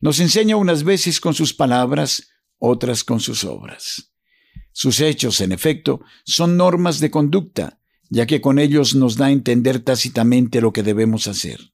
nos 0.00 0.20
enseña 0.20 0.56
unas 0.56 0.84
veces 0.84 1.20
con 1.20 1.34
sus 1.34 1.54
palabras, 1.54 2.28
otras 2.58 3.04
con 3.04 3.20
sus 3.20 3.44
obras. 3.44 4.12
Sus 4.72 5.00
hechos, 5.00 5.40
en 5.40 5.52
efecto, 5.52 6.00
son 6.24 6.56
normas 6.56 7.00
de 7.00 7.10
conducta 7.10 7.80
ya 8.08 8.26
que 8.26 8.40
con 8.40 8.58
ellos 8.58 8.94
nos 8.94 9.16
da 9.16 9.26
a 9.26 9.30
entender 9.30 9.80
tácitamente 9.80 10.60
lo 10.60 10.72
que 10.72 10.82
debemos 10.82 11.26
hacer. 11.26 11.72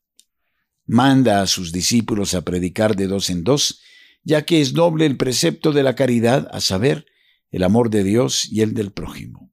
Manda 0.86 1.42
a 1.42 1.46
sus 1.46 1.72
discípulos 1.72 2.34
a 2.34 2.42
predicar 2.42 2.96
de 2.96 3.06
dos 3.06 3.30
en 3.30 3.44
dos, 3.44 3.80
ya 4.24 4.44
que 4.44 4.60
es 4.60 4.72
doble 4.72 5.06
el 5.06 5.16
precepto 5.16 5.72
de 5.72 5.82
la 5.82 5.94
caridad, 5.94 6.48
a 6.52 6.60
saber, 6.60 7.06
el 7.50 7.62
amor 7.64 7.90
de 7.90 8.02
Dios 8.02 8.50
y 8.50 8.62
el 8.62 8.74
del 8.74 8.92
prójimo. 8.92 9.51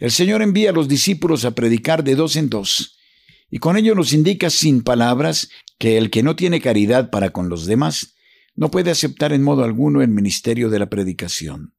El 0.00 0.10
Señor 0.10 0.40
envía 0.40 0.70
a 0.70 0.72
los 0.72 0.88
discípulos 0.88 1.44
a 1.44 1.54
predicar 1.54 2.02
de 2.02 2.14
dos 2.14 2.34
en 2.36 2.48
dos, 2.48 2.98
y 3.50 3.58
con 3.58 3.76
ello 3.76 3.94
nos 3.94 4.14
indica 4.14 4.48
sin 4.48 4.82
palabras 4.82 5.50
que 5.78 5.98
el 5.98 6.10
que 6.10 6.22
no 6.22 6.36
tiene 6.36 6.62
caridad 6.62 7.10
para 7.10 7.30
con 7.30 7.50
los 7.50 7.66
demás 7.66 8.14
no 8.56 8.70
puede 8.70 8.90
aceptar 8.90 9.32
en 9.32 9.42
modo 9.42 9.62
alguno 9.62 10.02
el 10.02 10.08
ministerio 10.08 10.70
de 10.70 10.78
la 10.78 10.88
predicación. 10.88 11.74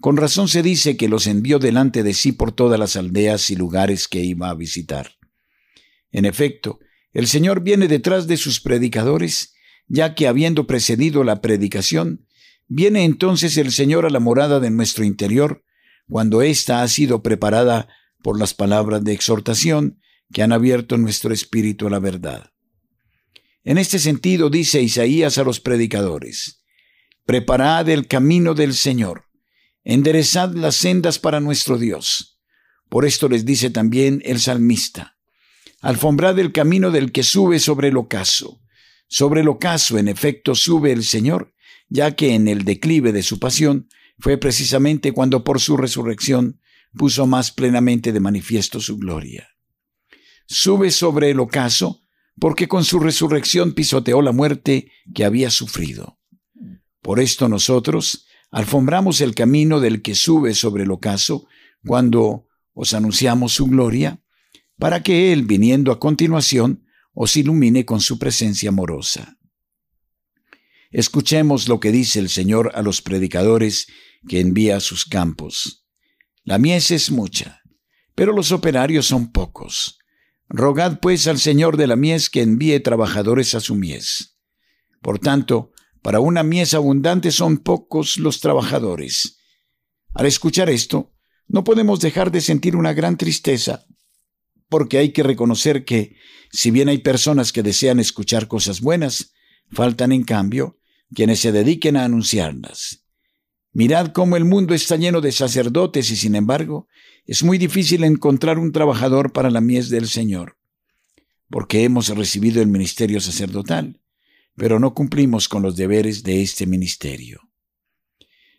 Con 0.00 0.16
razón 0.16 0.48
se 0.48 0.62
dice 0.62 0.96
que 0.96 1.08
los 1.08 1.26
envió 1.26 1.58
delante 1.58 2.02
de 2.04 2.14
sí 2.14 2.32
por 2.32 2.52
todas 2.52 2.78
las 2.78 2.96
aldeas 2.96 3.50
y 3.50 3.56
lugares 3.56 4.06
que 4.08 4.20
iba 4.20 4.48
a 4.48 4.54
visitar. 4.54 5.12
En 6.12 6.24
efecto, 6.24 6.78
el 7.12 7.26
Señor 7.26 7.62
viene 7.62 7.88
detrás 7.88 8.26
de 8.26 8.36
sus 8.36 8.60
predicadores, 8.60 9.54
ya 9.88 10.14
que 10.14 10.28
habiendo 10.28 10.66
precedido 10.68 11.24
la 11.24 11.40
predicación, 11.40 12.26
viene 12.68 13.04
entonces 13.04 13.56
el 13.56 13.72
Señor 13.72 14.06
a 14.06 14.10
la 14.10 14.20
morada 14.20 14.60
de 14.60 14.70
nuestro 14.70 15.04
interior, 15.04 15.64
cuando 16.12 16.42
ésta 16.42 16.82
ha 16.82 16.88
sido 16.88 17.22
preparada 17.22 17.88
por 18.22 18.38
las 18.38 18.52
palabras 18.52 19.02
de 19.02 19.14
exhortación 19.14 19.98
que 20.30 20.42
han 20.42 20.52
abierto 20.52 20.98
nuestro 20.98 21.32
espíritu 21.32 21.86
a 21.86 21.90
la 21.90 22.00
verdad. 22.00 22.52
En 23.64 23.78
este 23.78 23.98
sentido 23.98 24.50
dice 24.50 24.82
Isaías 24.82 25.38
a 25.38 25.42
los 25.42 25.58
predicadores, 25.60 26.66
Preparad 27.24 27.88
el 27.88 28.08
camino 28.08 28.52
del 28.52 28.74
Señor, 28.74 29.24
enderezad 29.84 30.52
las 30.52 30.74
sendas 30.76 31.18
para 31.18 31.40
nuestro 31.40 31.78
Dios. 31.78 32.38
Por 32.90 33.06
esto 33.06 33.26
les 33.26 33.46
dice 33.46 33.70
también 33.70 34.20
el 34.26 34.38
salmista, 34.38 35.16
alfombrad 35.80 36.38
el 36.38 36.52
camino 36.52 36.90
del 36.90 37.10
que 37.10 37.22
sube 37.22 37.58
sobre 37.58 37.88
el 37.88 37.96
ocaso. 37.96 38.60
Sobre 39.08 39.40
el 39.40 39.48
ocaso, 39.48 39.96
en 39.96 40.08
efecto, 40.08 40.54
sube 40.54 40.92
el 40.92 41.04
Señor, 41.04 41.54
ya 41.88 42.14
que 42.14 42.34
en 42.34 42.48
el 42.48 42.64
declive 42.64 43.12
de 43.12 43.22
su 43.22 43.38
pasión 43.38 43.88
fue 44.18 44.38
precisamente 44.38 45.12
cuando 45.12 45.44
por 45.44 45.60
su 45.60 45.76
resurrección 45.76 46.60
puso 46.94 47.26
más 47.26 47.50
plenamente 47.50 48.12
de 48.12 48.20
manifiesto 48.20 48.80
su 48.80 48.98
gloria. 48.98 49.48
Sube 50.46 50.90
sobre 50.90 51.30
el 51.30 51.40
ocaso 51.40 52.02
porque 52.38 52.68
con 52.68 52.84
su 52.84 52.98
resurrección 52.98 53.72
pisoteó 53.72 54.22
la 54.22 54.32
muerte 54.32 54.90
que 55.14 55.24
había 55.24 55.50
sufrido. 55.50 56.18
Por 57.00 57.20
esto 57.20 57.48
nosotros, 57.48 58.26
alfombramos 58.50 59.20
el 59.20 59.34
camino 59.34 59.80
del 59.80 60.02
que 60.02 60.14
sube 60.14 60.54
sobre 60.54 60.84
el 60.84 60.90
ocaso 60.90 61.46
cuando 61.84 62.46
os 62.74 62.94
anunciamos 62.94 63.52
su 63.52 63.66
gloria, 63.66 64.22
para 64.78 65.02
que 65.02 65.32
Él, 65.32 65.44
viniendo 65.44 65.92
a 65.92 66.00
continuación, 66.00 66.84
os 67.12 67.36
ilumine 67.36 67.84
con 67.84 68.00
su 68.00 68.18
presencia 68.18 68.70
amorosa. 68.70 69.36
Escuchemos 70.92 71.68
lo 71.68 71.80
que 71.80 71.90
dice 71.90 72.18
el 72.18 72.28
Señor 72.28 72.70
a 72.74 72.82
los 72.82 73.00
predicadores 73.00 73.86
que 74.28 74.40
envía 74.40 74.76
a 74.76 74.80
sus 74.80 75.06
campos. 75.06 75.86
La 76.44 76.58
mies 76.58 76.90
es 76.90 77.10
mucha, 77.10 77.62
pero 78.14 78.34
los 78.34 78.52
operarios 78.52 79.06
son 79.06 79.32
pocos. 79.32 79.98
Rogad 80.50 81.00
pues 81.00 81.26
al 81.28 81.38
Señor 81.38 81.78
de 81.78 81.86
la 81.86 81.96
mies 81.96 82.28
que 82.28 82.42
envíe 82.42 82.78
trabajadores 82.80 83.54
a 83.54 83.60
su 83.60 83.74
mies. 83.74 84.36
Por 85.00 85.18
tanto, 85.18 85.72
para 86.02 86.20
una 86.20 86.42
mies 86.42 86.74
abundante 86.74 87.30
son 87.30 87.58
pocos 87.58 88.18
los 88.18 88.40
trabajadores. 88.40 89.38
Al 90.12 90.26
escuchar 90.26 90.68
esto, 90.68 91.14
no 91.48 91.64
podemos 91.64 92.00
dejar 92.00 92.30
de 92.30 92.42
sentir 92.42 92.76
una 92.76 92.92
gran 92.92 93.16
tristeza, 93.16 93.86
porque 94.68 94.98
hay 94.98 95.12
que 95.12 95.22
reconocer 95.22 95.86
que, 95.86 96.16
si 96.50 96.70
bien 96.70 96.90
hay 96.90 96.98
personas 96.98 97.50
que 97.50 97.62
desean 97.62 97.98
escuchar 97.98 98.46
cosas 98.46 98.82
buenas, 98.82 99.32
faltan 99.70 100.12
en 100.12 100.24
cambio 100.24 100.81
quienes 101.14 101.40
se 101.40 101.52
dediquen 101.52 101.96
a 101.96 102.04
anunciarlas. 102.04 103.04
Mirad 103.72 104.12
cómo 104.12 104.36
el 104.36 104.44
mundo 104.44 104.74
está 104.74 104.96
lleno 104.96 105.20
de 105.20 105.32
sacerdotes 105.32 106.10
y 106.10 106.16
sin 106.16 106.34
embargo 106.34 106.88
es 107.26 107.42
muy 107.42 107.58
difícil 107.58 108.04
encontrar 108.04 108.58
un 108.58 108.72
trabajador 108.72 109.32
para 109.32 109.50
la 109.50 109.60
mies 109.60 109.88
del 109.88 110.08
Señor. 110.08 110.56
porque 111.52 111.84
hemos 111.84 112.08
recibido 112.08 112.62
el 112.62 112.68
ministerio 112.68 113.20
sacerdotal, 113.20 114.00
pero 114.56 114.80
no 114.80 114.94
cumplimos 114.94 115.48
con 115.48 115.62
los 115.62 115.76
deberes 115.76 116.22
de 116.22 116.40
este 116.40 116.66
ministerio. 116.66 117.42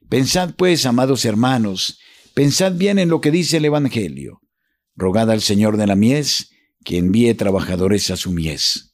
Pensad 0.07 0.53
pues, 0.55 0.85
amados 0.85 1.25
hermanos, 1.25 1.99
pensad 2.35 2.73
bien 2.73 2.99
en 2.99 3.09
lo 3.09 3.19
que 3.19 3.31
dice 3.31 3.57
el 3.57 3.65
Evangelio. 3.65 4.41
Rogad 4.95 5.31
al 5.31 5.41
Señor 5.41 5.75
de 5.75 5.87
la 5.87 5.95
mies 5.95 6.51
que 6.85 6.99
envíe 6.99 7.33
trabajadores 7.33 8.11
a 8.11 8.15
su 8.15 8.31
mies. 8.31 8.93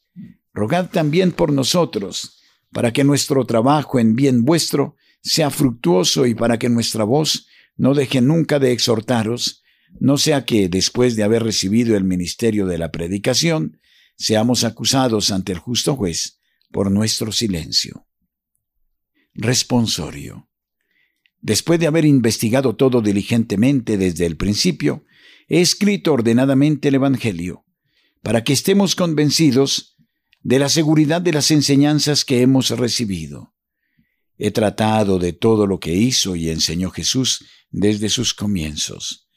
Rogad 0.54 0.88
también 0.88 1.30
por 1.30 1.52
nosotros, 1.52 2.39
para 2.72 2.92
que 2.92 3.04
nuestro 3.04 3.44
trabajo 3.46 3.98
en 3.98 4.14
bien 4.14 4.44
vuestro 4.44 4.96
sea 5.22 5.50
fructuoso 5.50 6.26
y 6.26 6.34
para 6.34 6.58
que 6.58 6.68
nuestra 6.68 7.04
voz 7.04 7.46
no 7.76 7.94
deje 7.94 8.20
nunca 8.20 8.58
de 8.58 8.72
exhortaros, 8.72 9.62
no 9.98 10.18
sea 10.18 10.44
que, 10.44 10.68
después 10.68 11.16
de 11.16 11.24
haber 11.24 11.42
recibido 11.42 11.96
el 11.96 12.04
ministerio 12.04 12.66
de 12.66 12.78
la 12.78 12.92
predicación, 12.92 13.80
seamos 14.16 14.64
acusados 14.64 15.30
ante 15.30 15.52
el 15.52 15.58
justo 15.58 15.96
juez 15.96 16.38
por 16.70 16.90
nuestro 16.90 17.32
silencio. 17.32 18.06
Responsorio. 19.34 20.48
Después 21.40 21.80
de 21.80 21.86
haber 21.86 22.04
investigado 22.04 22.76
todo 22.76 23.00
diligentemente 23.00 23.96
desde 23.96 24.26
el 24.26 24.36
principio, 24.36 25.04
he 25.48 25.60
escrito 25.60 26.12
ordenadamente 26.12 26.88
el 26.88 26.96
Evangelio, 26.96 27.64
para 28.22 28.44
que 28.44 28.52
estemos 28.52 28.94
convencidos 28.94 29.96
de 30.42 30.58
la 30.58 30.68
seguridad 30.68 31.20
de 31.20 31.32
las 31.32 31.50
enseñanzas 31.50 32.24
que 32.24 32.42
hemos 32.42 32.70
recibido. 32.70 33.54
He 34.38 34.50
tratado 34.50 35.18
de 35.18 35.32
todo 35.32 35.66
lo 35.66 35.80
que 35.80 35.94
hizo 35.94 36.34
y 36.34 36.48
enseñó 36.48 36.90
Jesús 36.90 37.44
desde 37.70 38.08
sus 38.08 38.34
comienzos, 38.34 39.28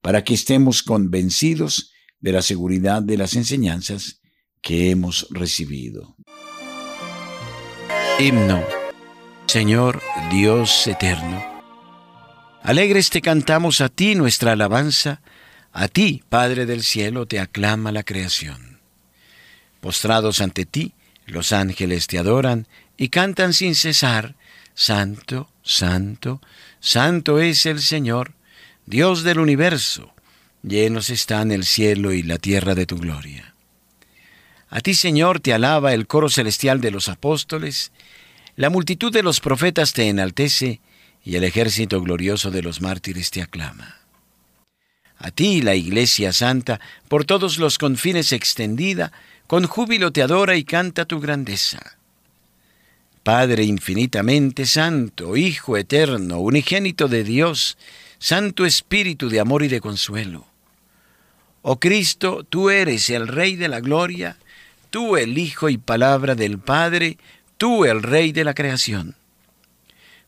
para 0.00 0.24
que 0.24 0.34
estemos 0.34 0.82
convencidos 0.82 1.92
de 2.20 2.32
la 2.32 2.42
seguridad 2.42 3.02
de 3.02 3.16
las 3.16 3.34
enseñanzas 3.34 4.20
que 4.60 4.90
hemos 4.90 5.28
recibido. 5.30 6.16
Himno. 8.18 8.64
Señor 9.46 10.02
Dios 10.30 10.86
eterno. 10.86 11.42
Alegres 12.62 13.10
te 13.10 13.22
cantamos 13.22 13.80
a 13.80 13.88
ti 13.88 14.14
nuestra 14.14 14.52
alabanza, 14.52 15.22
a 15.72 15.88
ti, 15.88 16.22
Padre 16.28 16.66
del 16.66 16.82
cielo, 16.82 17.26
te 17.26 17.38
aclama 17.38 17.92
la 17.92 18.02
creación. 18.02 18.77
Postrados 19.88 20.42
ante 20.42 20.66
ti, 20.66 20.92
los 21.24 21.50
ángeles 21.50 22.08
te 22.08 22.18
adoran 22.18 22.66
y 22.98 23.08
cantan 23.08 23.54
sin 23.54 23.74
cesar, 23.74 24.34
Santo, 24.74 25.48
Santo, 25.62 26.42
Santo 26.78 27.40
es 27.40 27.64
el 27.64 27.80
Señor, 27.80 28.34
Dios 28.84 29.22
del 29.22 29.38
universo, 29.38 30.12
llenos 30.62 31.08
están 31.08 31.52
el 31.52 31.64
cielo 31.64 32.12
y 32.12 32.22
la 32.22 32.36
tierra 32.36 32.74
de 32.74 32.84
tu 32.84 32.98
gloria. 32.98 33.54
A 34.68 34.82
ti, 34.82 34.92
Señor, 34.92 35.40
te 35.40 35.54
alaba 35.54 35.94
el 35.94 36.06
coro 36.06 36.28
celestial 36.28 36.82
de 36.82 36.90
los 36.90 37.08
apóstoles, 37.08 37.90
la 38.56 38.68
multitud 38.68 39.10
de 39.10 39.22
los 39.22 39.40
profetas 39.40 39.94
te 39.94 40.06
enaltece, 40.10 40.82
y 41.24 41.36
el 41.36 41.44
ejército 41.44 42.02
glorioso 42.02 42.50
de 42.50 42.60
los 42.60 42.82
mártires 42.82 43.30
te 43.30 43.40
aclama. 43.40 43.96
A 45.16 45.30
ti, 45.30 45.62
la 45.62 45.74
Iglesia 45.74 46.34
Santa, 46.34 46.78
por 47.08 47.24
todos 47.24 47.56
los 47.56 47.78
confines 47.78 48.32
extendida, 48.32 49.12
con 49.48 49.66
júbilo 49.66 50.12
te 50.12 50.22
adora 50.22 50.56
y 50.56 50.62
canta 50.62 51.06
tu 51.06 51.20
grandeza. 51.20 51.96
Padre 53.22 53.64
infinitamente 53.64 54.66
santo, 54.66 55.38
Hijo 55.38 55.78
eterno, 55.78 56.38
unigénito 56.38 57.08
de 57.08 57.24
Dios, 57.24 57.78
Santo 58.18 58.66
Espíritu 58.66 59.30
de 59.30 59.40
amor 59.40 59.62
y 59.62 59.68
de 59.68 59.80
consuelo. 59.80 60.46
Oh 61.62 61.80
Cristo, 61.80 62.44
tú 62.48 62.68
eres 62.68 63.08
el 63.08 63.26
Rey 63.26 63.56
de 63.56 63.68
la 63.68 63.80
gloria, 63.80 64.36
tú 64.90 65.16
el 65.16 65.38
Hijo 65.38 65.70
y 65.70 65.78
palabra 65.78 66.34
del 66.34 66.58
Padre, 66.58 67.16
tú 67.56 67.86
el 67.86 68.02
Rey 68.02 68.32
de 68.32 68.44
la 68.44 68.52
creación. 68.52 69.16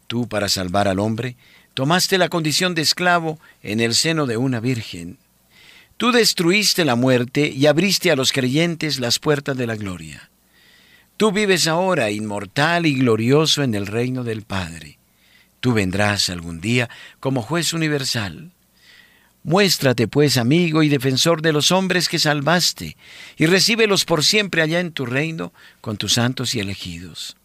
Tú, 0.06 0.28
para 0.28 0.48
salvar 0.48 0.88
al 0.88 0.98
hombre, 0.98 1.36
tomaste 1.74 2.16
la 2.16 2.30
condición 2.30 2.74
de 2.74 2.82
esclavo 2.82 3.38
en 3.62 3.80
el 3.80 3.94
seno 3.94 4.24
de 4.24 4.38
una 4.38 4.60
virgen. 4.60 5.18
Tú 6.00 6.12
destruiste 6.12 6.86
la 6.86 6.94
muerte 6.94 7.52
y 7.54 7.66
abriste 7.66 8.10
a 8.10 8.16
los 8.16 8.32
creyentes 8.32 9.00
las 9.00 9.18
puertas 9.18 9.54
de 9.54 9.66
la 9.66 9.76
gloria. 9.76 10.30
Tú 11.18 11.30
vives 11.30 11.66
ahora 11.66 12.10
inmortal 12.10 12.86
y 12.86 12.94
glorioso 12.94 13.62
en 13.62 13.74
el 13.74 13.86
reino 13.86 14.24
del 14.24 14.40
Padre. 14.40 14.96
Tú 15.60 15.74
vendrás 15.74 16.30
algún 16.30 16.62
día 16.62 16.88
como 17.20 17.42
juez 17.42 17.74
universal. 17.74 18.50
Muéstrate, 19.42 20.08
pues, 20.08 20.38
amigo 20.38 20.82
y 20.82 20.88
defensor 20.88 21.42
de 21.42 21.52
los 21.52 21.70
hombres 21.70 22.08
que 22.08 22.18
salvaste, 22.18 22.96
y 23.36 23.44
recíbelos 23.44 24.06
por 24.06 24.24
siempre 24.24 24.62
allá 24.62 24.80
en 24.80 24.92
tu 24.92 25.04
reino 25.04 25.52
con 25.82 25.98
tus 25.98 26.14
santos 26.14 26.54
y 26.54 26.60
elegidos. 26.60 27.36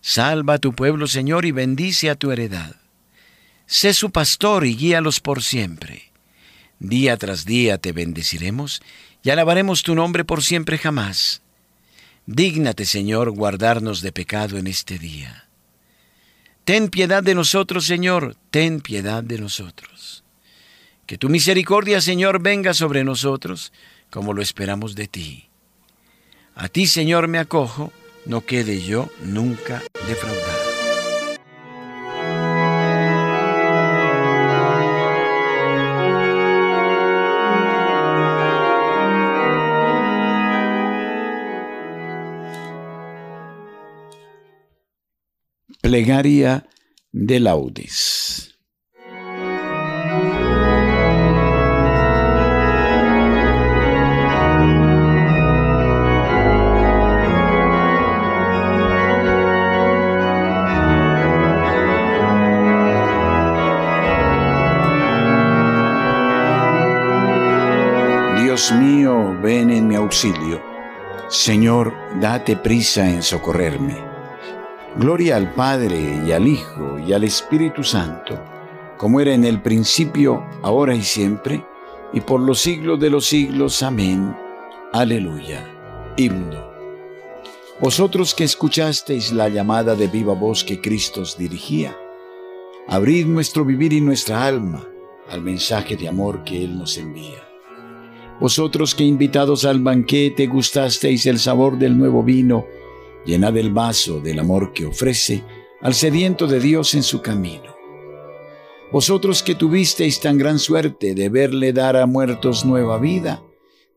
Salva 0.00 0.54
a 0.54 0.58
tu 0.58 0.72
pueblo, 0.72 1.06
Señor, 1.06 1.44
y 1.44 1.52
bendice 1.52 2.08
a 2.08 2.14
tu 2.14 2.30
heredad. 2.32 2.76
Sé 3.66 3.92
su 3.92 4.10
pastor 4.10 4.64
y 4.64 4.74
guíalos 4.74 5.20
por 5.20 5.42
siempre. 5.42 6.09
Día 6.80 7.18
tras 7.18 7.44
día 7.44 7.76
te 7.76 7.92
bendeciremos 7.92 8.80
y 9.22 9.28
alabaremos 9.28 9.82
tu 9.82 9.94
nombre 9.94 10.24
por 10.24 10.42
siempre 10.42 10.78
jamás. 10.78 11.42
Dígnate, 12.24 12.86
Señor, 12.86 13.30
guardarnos 13.30 14.00
de 14.00 14.12
pecado 14.12 14.56
en 14.56 14.66
este 14.66 14.98
día. 14.98 15.46
Ten 16.64 16.88
piedad 16.88 17.22
de 17.22 17.34
nosotros, 17.34 17.84
Señor, 17.84 18.34
ten 18.50 18.80
piedad 18.80 19.22
de 19.22 19.38
nosotros. 19.38 20.24
Que 21.06 21.18
tu 21.18 21.28
misericordia, 21.28 22.00
Señor, 22.00 22.40
venga 22.40 22.72
sobre 22.72 23.04
nosotros, 23.04 23.72
como 24.08 24.32
lo 24.32 24.40
esperamos 24.40 24.94
de 24.94 25.06
ti. 25.06 25.48
A 26.54 26.68
ti, 26.68 26.86
Señor, 26.86 27.28
me 27.28 27.38
acojo, 27.38 27.92
no 28.24 28.46
quede 28.46 28.80
yo 28.80 29.10
nunca 29.22 29.82
defraudado. 30.06 30.69
Plegaria 45.90 46.68
de 47.10 47.40
laudes. 47.40 48.54
Dios 68.40 68.70
mío, 68.70 69.36
ven 69.42 69.72
en 69.72 69.88
mi 69.88 69.96
auxilio. 69.96 70.62
Señor, 71.28 71.92
date 72.20 72.56
prisa 72.56 73.10
en 73.10 73.24
socorrerme. 73.24 74.09
Gloria 74.96 75.36
al 75.36 75.54
Padre 75.54 76.20
y 76.26 76.32
al 76.32 76.48
Hijo 76.48 76.98
y 76.98 77.12
al 77.12 77.22
Espíritu 77.22 77.84
Santo, 77.84 78.42
como 78.96 79.20
era 79.20 79.32
en 79.32 79.44
el 79.44 79.62
principio, 79.62 80.44
ahora 80.62 80.94
y 80.96 81.02
siempre, 81.02 81.64
y 82.12 82.20
por 82.20 82.40
los 82.40 82.58
siglos 82.58 82.98
de 82.98 83.08
los 83.08 83.24
siglos. 83.26 83.82
Amén. 83.84 84.36
Aleluya. 84.92 85.64
Himno. 86.16 86.70
Vosotros 87.80 88.34
que 88.34 88.44
escuchasteis 88.44 89.32
la 89.32 89.48
llamada 89.48 89.94
de 89.94 90.08
viva 90.08 90.34
voz 90.34 90.64
que 90.64 90.80
Cristo 90.80 91.20
os 91.22 91.38
dirigía, 91.38 91.96
abrid 92.88 93.26
nuestro 93.26 93.64
vivir 93.64 93.92
y 93.92 94.00
nuestra 94.00 94.44
alma 94.44 94.84
al 95.30 95.40
mensaje 95.40 95.96
de 95.96 96.08
amor 96.08 96.42
que 96.42 96.64
Él 96.64 96.76
nos 96.76 96.98
envía. 96.98 97.48
Vosotros 98.40 98.96
que 98.96 99.04
invitados 99.04 99.64
al 99.64 99.80
banquete 99.80 100.48
gustasteis 100.48 101.26
el 101.26 101.38
sabor 101.38 101.78
del 101.78 101.96
nuevo 101.96 102.24
vino, 102.24 102.66
llenad 103.24 103.56
el 103.56 103.72
vaso 103.72 104.20
del 104.20 104.38
amor 104.38 104.72
que 104.72 104.86
ofrece 104.86 105.44
al 105.80 105.94
sediento 105.94 106.46
de 106.46 106.60
Dios 106.60 106.94
en 106.94 107.02
su 107.02 107.22
camino. 107.22 107.74
Vosotros 108.92 109.42
que 109.42 109.54
tuvisteis 109.54 110.20
tan 110.20 110.36
gran 110.36 110.58
suerte 110.58 111.14
de 111.14 111.28
verle 111.28 111.72
dar 111.72 111.96
a 111.96 112.06
muertos 112.06 112.64
nueva 112.64 112.98
vida, 112.98 113.42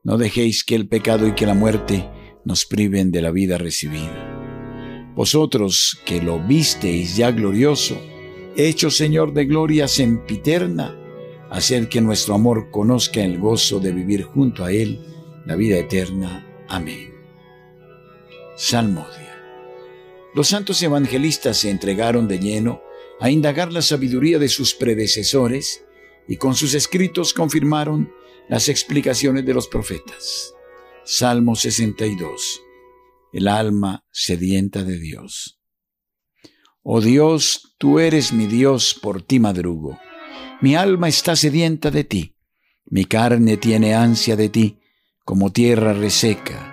no 0.04 0.18
dejéis 0.18 0.64
que 0.64 0.76
el 0.76 0.88
pecado 0.88 1.28
y 1.28 1.34
que 1.34 1.46
la 1.46 1.56
muerte 1.56 2.08
nos 2.46 2.66
priven 2.66 3.12
de 3.12 3.22
la 3.22 3.32
vida 3.32 3.58
recibida. 3.58 5.12
Vosotros 5.16 6.00
que 6.06 6.22
lo 6.22 6.40
visteis 6.40 7.16
ya 7.16 7.32
glorioso, 7.32 7.98
hecho 8.56 8.90
Señor 8.90 9.34
de 9.34 9.46
gloria 9.46 9.88
sempiterna, 9.88 10.96
haced 11.50 11.88
que 11.88 12.02
nuestro 12.02 12.36
amor 12.36 12.70
conozca 12.72 13.24
el 13.24 13.40
gozo 13.40 13.80
de 13.80 13.92
vivir 13.92 14.24
junto 14.24 14.64
a 14.64 14.72
Él 14.72 15.00
la 15.46 15.56
vida 15.56 15.78
eterna. 15.78 16.46
Amén. 16.68 17.13
Salmodia. 18.56 19.36
Los 20.36 20.50
santos 20.50 20.82
evangelistas 20.84 21.58
se 21.58 21.70
entregaron 21.70 22.28
de 22.28 22.40
lleno 22.40 22.82
a 23.20 23.30
indagar 23.30 23.72
la 23.72 23.82
sabiduría 23.82 24.40
de 24.40 24.50
sus 24.50 24.74
predecesores 24.76 25.84
y 26.28 26.38
con 26.38 26.56
sus 26.56 26.74
escritos 26.74 27.34
confirmaron 27.34 28.12
las 28.50 28.70
explicaciones 28.70 29.46
de 29.46 29.54
los 29.54 29.68
profetas. 29.68 30.54
Salmo 31.04 31.56
62. 31.56 32.62
El 33.32 33.48
alma 33.48 34.06
sedienta 34.12 34.84
de 34.84 35.00
Dios. 35.00 35.60
Oh 36.82 37.02
Dios, 37.02 37.76
tú 37.78 38.00
eres 38.00 38.34
mi 38.34 38.46
Dios, 38.46 38.98
por 39.02 39.22
ti 39.22 39.40
madrugo. 39.40 40.00
Mi 40.62 40.76
alma 40.76 41.08
está 41.08 41.36
sedienta 41.36 41.92
de 41.92 42.04
ti. 42.04 42.36
Mi 42.86 43.06
carne 43.06 43.58
tiene 43.58 43.96
ansia 43.96 44.36
de 44.36 44.50
ti, 44.50 44.80
como 45.24 45.52
tierra 45.52 45.94
reseca, 45.94 46.73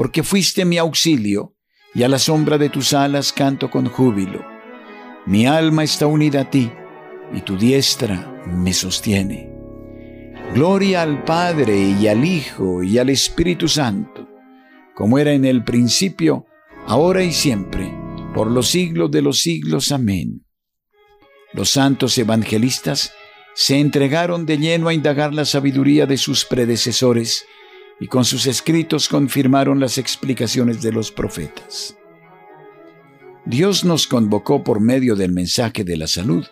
porque 0.00 0.22
fuiste 0.22 0.64
mi 0.64 0.78
auxilio 0.78 1.54
y 1.92 2.04
a 2.04 2.08
la 2.08 2.18
sombra 2.18 2.56
de 2.56 2.70
tus 2.70 2.94
alas 2.94 3.34
canto 3.34 3.70
con 3.70 3.84
júbilo. 3.84 4.42
Mi 5.26 5.46
alma 5.46 5.84
está 5.84 6.06
unida 6.06 6.40
a 6.40 6.50
ti 6.50 6.72
y 7.34 7.42
tu 7.42 7.58
diestra 7.58 8.42
me 8.46 8.72
sostiene. 8.72 9.52
Gloria 10.54 11.02
al 11.02 11.22
Padre 11.24 11.76
y 12.00 12.08
al 12.08 12.24
Hijo 12.24 12.82
y 12.82 12.96
al 12.96 13.10
Espíritu 13.10 13.68
Santo, 13.68 14.26
como 14.94 15.18
era 15.18 15.34
en 15.34 15.44
el 15.44 15.64
principio, 15.64 16.46
ahora 16.86 17.22
y 17.22 17.34
siempre, 17.34 17.92
por 18.32 18.50
los 18.50 18.68
siglos 18.68 19.10
de 19.10 19.20
los 19.20 19.42
siglos. 19.42 19.92
Amén. 19.92 20.46
Los 21.52 21.68
santos 21.68 22.16
evangelistas 22.16 23.12
se 23.54 23.78
entregaron 23.78 24.46
de 24.46 24.56
lleno 24.56 24.88
a 24.88 24.94
indagar 24.94 25.34
la 25.34 25.44
sabiduría 25.44 26.06
de 26.06 26.16
sus 26.16 26.46
predecesores 26.46 27.44
y 28.00 28.08
con 28.08 28.24
sus 28.24 28.46
escritos 28.46 29.08
confirmaron 29.08 29.78
las 29.78 29.98
explicaciones 29.98 30.80
de 30.80 30.90
los 30.90 31.12
profetas. 31.12 31.96
Dios 33.44 33.84
nos 33.84 34.06
convocó 34.06 34.64
por 34.64 34.80
medio 34.80 35.16
del 35.16 35.32
mensaje 35.32 35.84
de 35.84 35.96
la 35.96 36.06
salud 36.06 36.46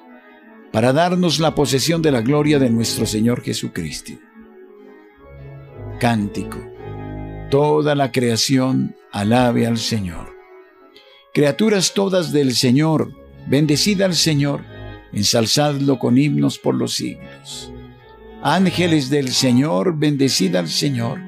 para 0.73 0.93
darnos 0.93 1.41
la 1.41 1.55
posesión 1.55 2.03
de 2.03 2.13
la 2.13 2.21
gloria 2.21 2.59
de 2.59 2.71
nuestro 2.71 3.07
Señor 3.07 3.43
Jesucristo. 3.43 4.13
Cántico. 5.99 6.59
Toda 7.51 7.95
la 7.95 8.13
creación 8.13 8.95
alabe 9.11 9.67
al 9.67 9.79
Señor. 9.79 10.37
Criaturas 11.33 11.95
todas 11.95 12.33
del 12.33 12.55
Señor, 12.55 13.13
bendecida 13.47 14.05
al 14.05 14.15
Señor, 14.15 14.65
ensalzadlo 15.13 15.99
con 15.99 16.19
himnos 16.19 16.59
por 16.59 16.75
los 16.75 16.95
siglos. 16.95 17.73
Ángeles 18.43 19.09
del 19.09 19.31
Señor, 19.31 19.97
bendecida 19.97 20.61
al 20.61 20.69
Señor. 20.69 21.28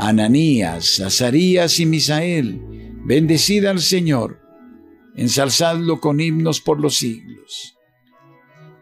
Ananías, 0.00 1.00
Azarías 1.00 1.80
y 1.80 1.86
Misael, 1.86 2.62
bendecida 3.04 3.70
al 3.70 3.80
Señor. 3.80 4.38
Ensalzadlo 5.16 5.98
con 6.00 6.20
himnos 6.20 6.60
por 6.60 6.78
los 6.78 6.98
siglos. 6.98 7.76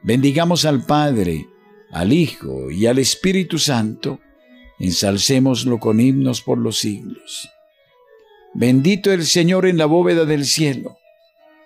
Bendigamos 0.02 0.66
al 0.66 0.84
Padre, 0.84 1.48
al 1.90 2.12
Hijo 2.12 2.70
y 2.70 2.84
al 2.84 2.98
Espíritu 2.98 3.58
Santo, 3.58 4.20
ensalcémoslo 4.78 5.78
con 5.78 6.00
himnos 6.00 6.42
por 6.42 6.58
los 6.58 6.80
siglos. 6.80 7.48
Bendito 8.52 9.10
el 9.10 9.24
Señor 9.24 9.64
en 9.64 9.78
la 9.78 9.86
bóveda 9.86 10.26
del 10.26 10.44
cielo, 10.44 10.98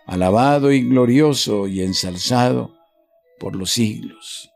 alabado 0.07 0.71
y 0.71 0.89
glorioso 0.89 1.67
y 1.67 1.83
ensalzado 1.83 2.77
por 3.41 3.57
los 3.57 3.73
siglos. 3.73 4.49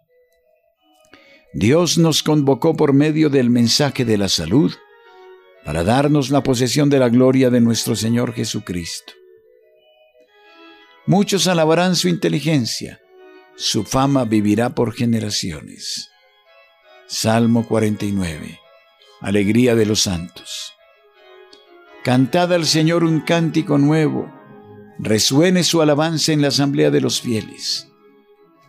Dios 1.52 1.98
nos 1.98 2.22
convocó 2.22 2.76
por 2.76 2.92
medio 2.92 3.28
del 3.28 3.50
mensaje 3.50 4.04
de 4.04 4.18
la 4.18 4.28
salud 4.28 4.72
para 5.64 5.83
darnos 5.83 6.31
la 6.31 6.42
posesión 6.42 6.90
de 6.90 6.98
la 6.98 7.09
gloria 7.09 7.50
de 7.50 7.61
nuestro 7.61 7.96
Señor 7.96 8.35
Jesucristo. 8.35 9.14
Muchos 11.07 11.46
alabarán 11.46 11.96
su 11.96 12.09
inteligencia, 12.09 13.00
su 13.57 13.85
fama 13.85 14.24
vivirá 14.24 14.74
por 14.74 14.92
generaciones. 14.92 16.11
Salmo 17.07 17.66
49. 17.66 18.59
Alegría 19.20 19.74
de 19.74 19.87
los 19.87 20.00
santos. 20.00 20.72
Cantad 22.03 22.53
al 22.53 22.66
Señor 22.66 23.05
un 23.05 23.20
cántico 23.20 23.79
nuevo, 23.79 24.31
resuene 24.98 25.64
su 25.64 25.81
alabanza 25.81 26.33
en 26.33 26.42
la 26.42 26.48
asamblea 26.48 26.90
de 26.90 27.00
los 27.00 27.20
fieles. 27.20 27.88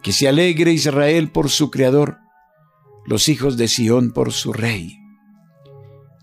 Que 0.01 0.11
se 0.11 0.27
alegre 0.27 0.71
Israel 0.71 1.31
por 1.31 1.49
su 1.49 1.71
Creador, 1.71 2.17
los 3.05 3.27
hijos 3.27 3.57
de 3.57 3.67
Sión 3.67 4.11
por 4.11 4.31
su 4.31 4.53
Rey. 4.53 5.04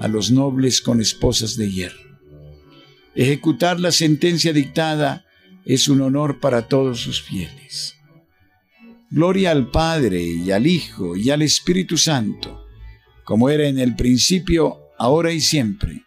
a 0.00 0.08
los 0.08 0.30
nobles 0.30 0.80
con 0.80 1.00
esposas 1.00 1.56
de 1.56 1.70
hierro. 1.70 2.18
Ejecutar 3.14 3.78
la 3.78 3.92
sentencia 3.92 4.52
dictada 4.52 5.26
es 5.66 5.88
un 5.88 6.00
honor 6.00 6.40
para 6.40 6.68
todos 6.68 7.00
sus 7.00 7.22
fieles. 7.22 7.96
Gloria 9.10 9.50
al 9.50 9.70
Padre 9.70 10.22
y 10.22 10.50
al 10.52 10.66
Hijo 10.66 11.16
y 11.16 11.30
al 11.30 11.42
Espíritu 11.42 11.98
Santo, 11.98 12.64
como 13.24 13.50
era 13.50 13.68
en 13.68 13.78
el 13.78 13.94
principio, 13.94 14.78
ahora 14.98 15.32
y 15.32 15.40
siempre, 15.40 16.02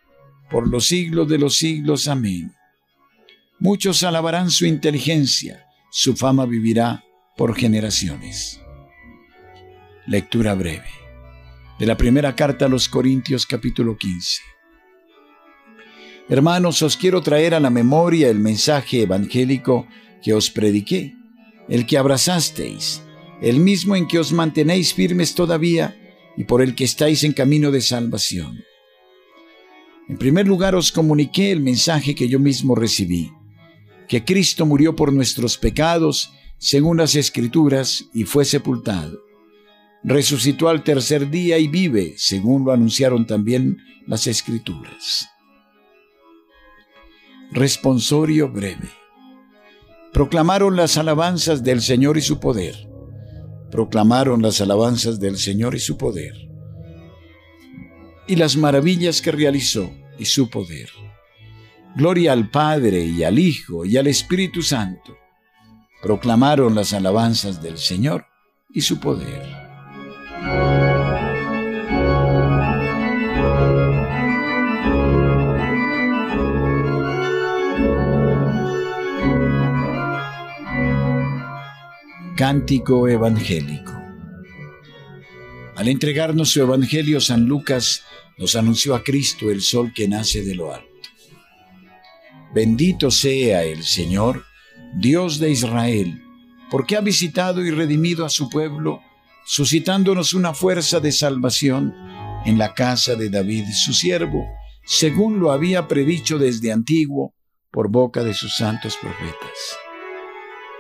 por 0.50 0.68
los 0.68 0.88
siglos 0.88 1.30
de 1.30 1.38
los 1.38 1.58
siglos. 1.58 2.08
Amén. 2.08 2.52
Muchos 3.60 4.02
alabarán 4.02 4.50
su 4.50 4.66
inteligencia, 4.66 5.68
su 5.92 6.16
fama 6.16 6.48
vivirá 6.48 7.04
por 7.38 7.56
generaciones. 7.56 8.60
Lectura 10.08 10.56
breve 10.56 11.03
de 11.80 11.86
la 11.86 11.98
primera 11.98 12.36
carta 12.36 12.66
a 12.66 12.70
los 12.70 12.88
Corintios 12.88 13.46
capítulo 13.46 13.98
15. 13.98 14.42
Hermanos, 16.30 16.82
os 16.82 16.96
quiero 16.96 17.22
traer 17.22 17.54
a 17.54 17.60
la 17.60 17.70
memoria 17.70 18.30
el 18.30 18.40
mensaje 18.40 19.02
evangélico 19.02 19.88
que 20.22 20.34
os 20.34 20.50
prediqué, 20.50 21.16
el 21.68 21.86
que 21.86 21.98
abrazasteis, 21.98 23.02
el 23.42 23.60
mismo 23.60 23.96
en 23.96 24.08
que 24.08 24.20
os 24.20 24.32
mantenéis 24.32 24.94
firmes 24.94 25.36
todavía 25.36 25.98
y 26.38 26.46
por 26.46 26.62
el 26.62 26.76
que 26.76 26.86
estáis 26.86 27.24
en 27.24 27.34
camino 27.34 27.72
de 27.72 27.82
salvación. 27.82 28.64
En 30.08 30.18
primer 30.18 30.48
lugar 30.48 30.76
os 30.76 30.92
comuniqué 30.92 31.52
el 31.52 31.60
mensaje 31.60 32.16
que 32.16 32.28
yo 32.28 32.40
mismo 32.40 32.76
recibí, 32.76 33.32
que 34.08 34.24
Cristo 34.24 34.66
murió 34.66 34.96
por 34.96 35.12
nuestros 35.12 35.58
pecados, 35.58 36.32
según 36.58 36.98
las 36.98 37.16
Escrituras, 37.16 38.06
y 38.14 38.24
fue 38.26 38.46
sepultado. 38.46 39.33
Resucitó 40.04 40.68
al 40.68 40.84
tercer 40.84 41.30
día 41.30 41.58
y 41.58 41.68
vive, 41.68 42.16
según 42.18 42.66
lo 42.66 42.74
anunciaron 42.74 43.26
también 43.26 43.78
las 44.06 44.28
Escrituras. 44.28 45.30
Responsorio 47.52 48.50
breve. 48.50 48.90
Proclamaron 50.12 50.76
las 50.76 50.98
alabanzas 50.98 51.64
del 51.64 51.82
Señor 51.82 52.18
y 52.18 52.22
su 52.22 52.40
poder. 52.40 52.90
Proclamaron 53.72 54.42
las 54.42 54.60
alabanzas 54.60 55.20
del 55.20 55.38
Señor 55.38 55.74
y 55.74 55.80
su 55.80 55.98
poder. 55.98 56.34
Y 58.28 58.36
las 58.36 58.58
maravillas 58.58 59.22
que 59.22 59.32
realizó 59.32 59.90
y 60.20 60.26
su 60.26 60.50
poder. 60.50 60.90
Gloria 61.96 62.34
al 62.34 62.50
Padre 62.50 63.06
y 63.06 63.24
al 63.24 63.40
Hijo 63.40 63.86
y 63.86 63.98
al 63.98 64.08
Espíritu 64.08 64.62
Santo. 64.62 65.16
Proclamaron 66.02 66.76
las 66.76 66.92
alabanzas 66.92 67.62
del 67.62 67.78
Señor 67.78 68.26
y 68.74 68.82
su 68.82 69.00
poder. 69.00 69.63
Cántico 82.36 83.08
Evangélico. 83.08 83.94
Al 85.76 85.88
entregarnos 85.88 86.50
su 86.50 86.62
Evangelio, 86.62 87.22
San 87.22 87.46
Lucas 87.46 88.02
nos 88.40 88.56
anunció 88.56 88.96
a 88.96 89.04
Cristo 89.04 89.52
el 89.52 89.62
sol 89.62 89.94
que 89.94 90.08
nace 90.08 90.44
de 90.44 90.56
lo 90.56 90.74
alto. 90.74 90.88
Bendito 92.56 93.12
sea 93.12 93.64
el 93.64 93.84
Señor, 93.84 94.46
Dios 94.96 95.38
de 95.38 95.52
Israel, 95.52 96.24
porque 96.72 96.96
ha 96.96 97.02
visitado 97.02 97.64
y 97.64 97.70
redimido 97.70 98.26
a 98.26 98.30
su 98.30 98.50
pueblo, 98.50 99.02
suscitándonos 99.46 100.34
una 100.34 100.56
fuerza 100.56 101.00
de 101.00 101.12
salvación 101.12 101.94
en 102.46 102.58
la 102.58 102.74
casa 102.74 103.14
de 103.14 103.30
David, 103.30 103.66
su 103.74 103.94
siervo, 103.94 104.44
según 104.86 105.40
lo 105.40 105.52
había 105.52 105.88
predicho 105.88 106.40
desde 106.40 106.72
antiguo 106.72 107.36
por 107.70 107.92
boca 107.92 108.24
de 108.24 108.34
sus 108.34 108.56
santos 108.56 108.98
profetas. 109.00 109.78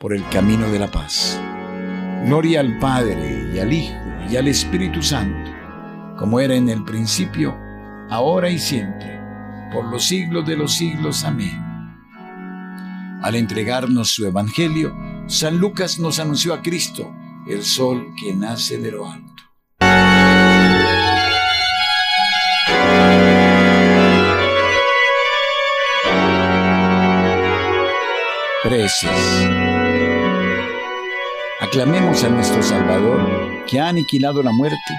por 0.00 0.14
el 0.14 0.26
camino 0.30 0.70
de 0.70 0.78
la 0.78 0.90
paz. 0.90 1.38
Gloria 2.24 2.60
al 2.60 2.78
Padre 2.78 3.50
y 3.54 3.58
al 3.58 3.70
Hijo 3.70 3.94
y 4.30 4.36
al 4.36 4.48
Espíritu 4.48 5.02
Santo, 5.02 5.50
como 6.16 6.40
era 6.40 6.54
en 6.54 6.70
el 6.70 6.82
principio, 6.84 7.54
ahora 8.08 8.48
y 8.48 8.58
siempre, 8.58 9.20
por 9.70 9.84
los 9.84 10.06
siglos 10.06 10.46
de 10.46 10.56
los 10.56 10.72
siglos. 10.72 11.22
Amén. 11.24 11.54
Al 13.22 13.34
entregarnos 13.34 14.08
su 14.08 14.24
Evangelio, 14.24 14.96
San 15.26 15.58
Lucas 15.58 15.98
nos 15.98 16.18
anunció 16.18 16.54
a 16.54 16.62
Cristo, 16.62 17.14
el 17.46 17.62
sol 17.62 18.14
que 18.18 18.32
nace 18.32 18.78
de 18.78 18.92
lo 18.92 19.06
alto. 19.06 19.30
Preces. 28.62 29.59
Aclamemos 31.70 32.24
a 32.24 32.28
nuestro 32.28 32.64
Salvador, 32.64 33.64
que 33.64 33.78
ha 33.78 33.90
aniquilado 33.90 34.42
la 34.42 34.50
muerte 34.50 34.92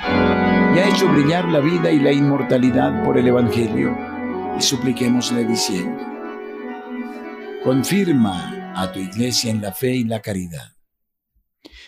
y 0.74 0.80
ha 0.80 0.88
hecho 0.88 1.06
brillar 1.12 1.50
la 1.50 1.60
vida 1.60 1.92
y 1.92 2.00
la 2.00 2.14
inmortalidad 2.14 3.04
por 3.04 3.18
el 3.18 3.28
Evangelio, 3.28 3.94
y 4.58 4.62
supliquémosle 4.62 5.44
diciendo, 5.44 6.02
confirma 7.62 8.72
a 8.74 8.90
tu 8.90 9.00
iglesia 9.00 9.52
en 9.52 9.62
la 9.62 9.74
fe 9.74 9.96
y 9.96 10.06
la 10.06 10.22
caridad. 10.22 10.78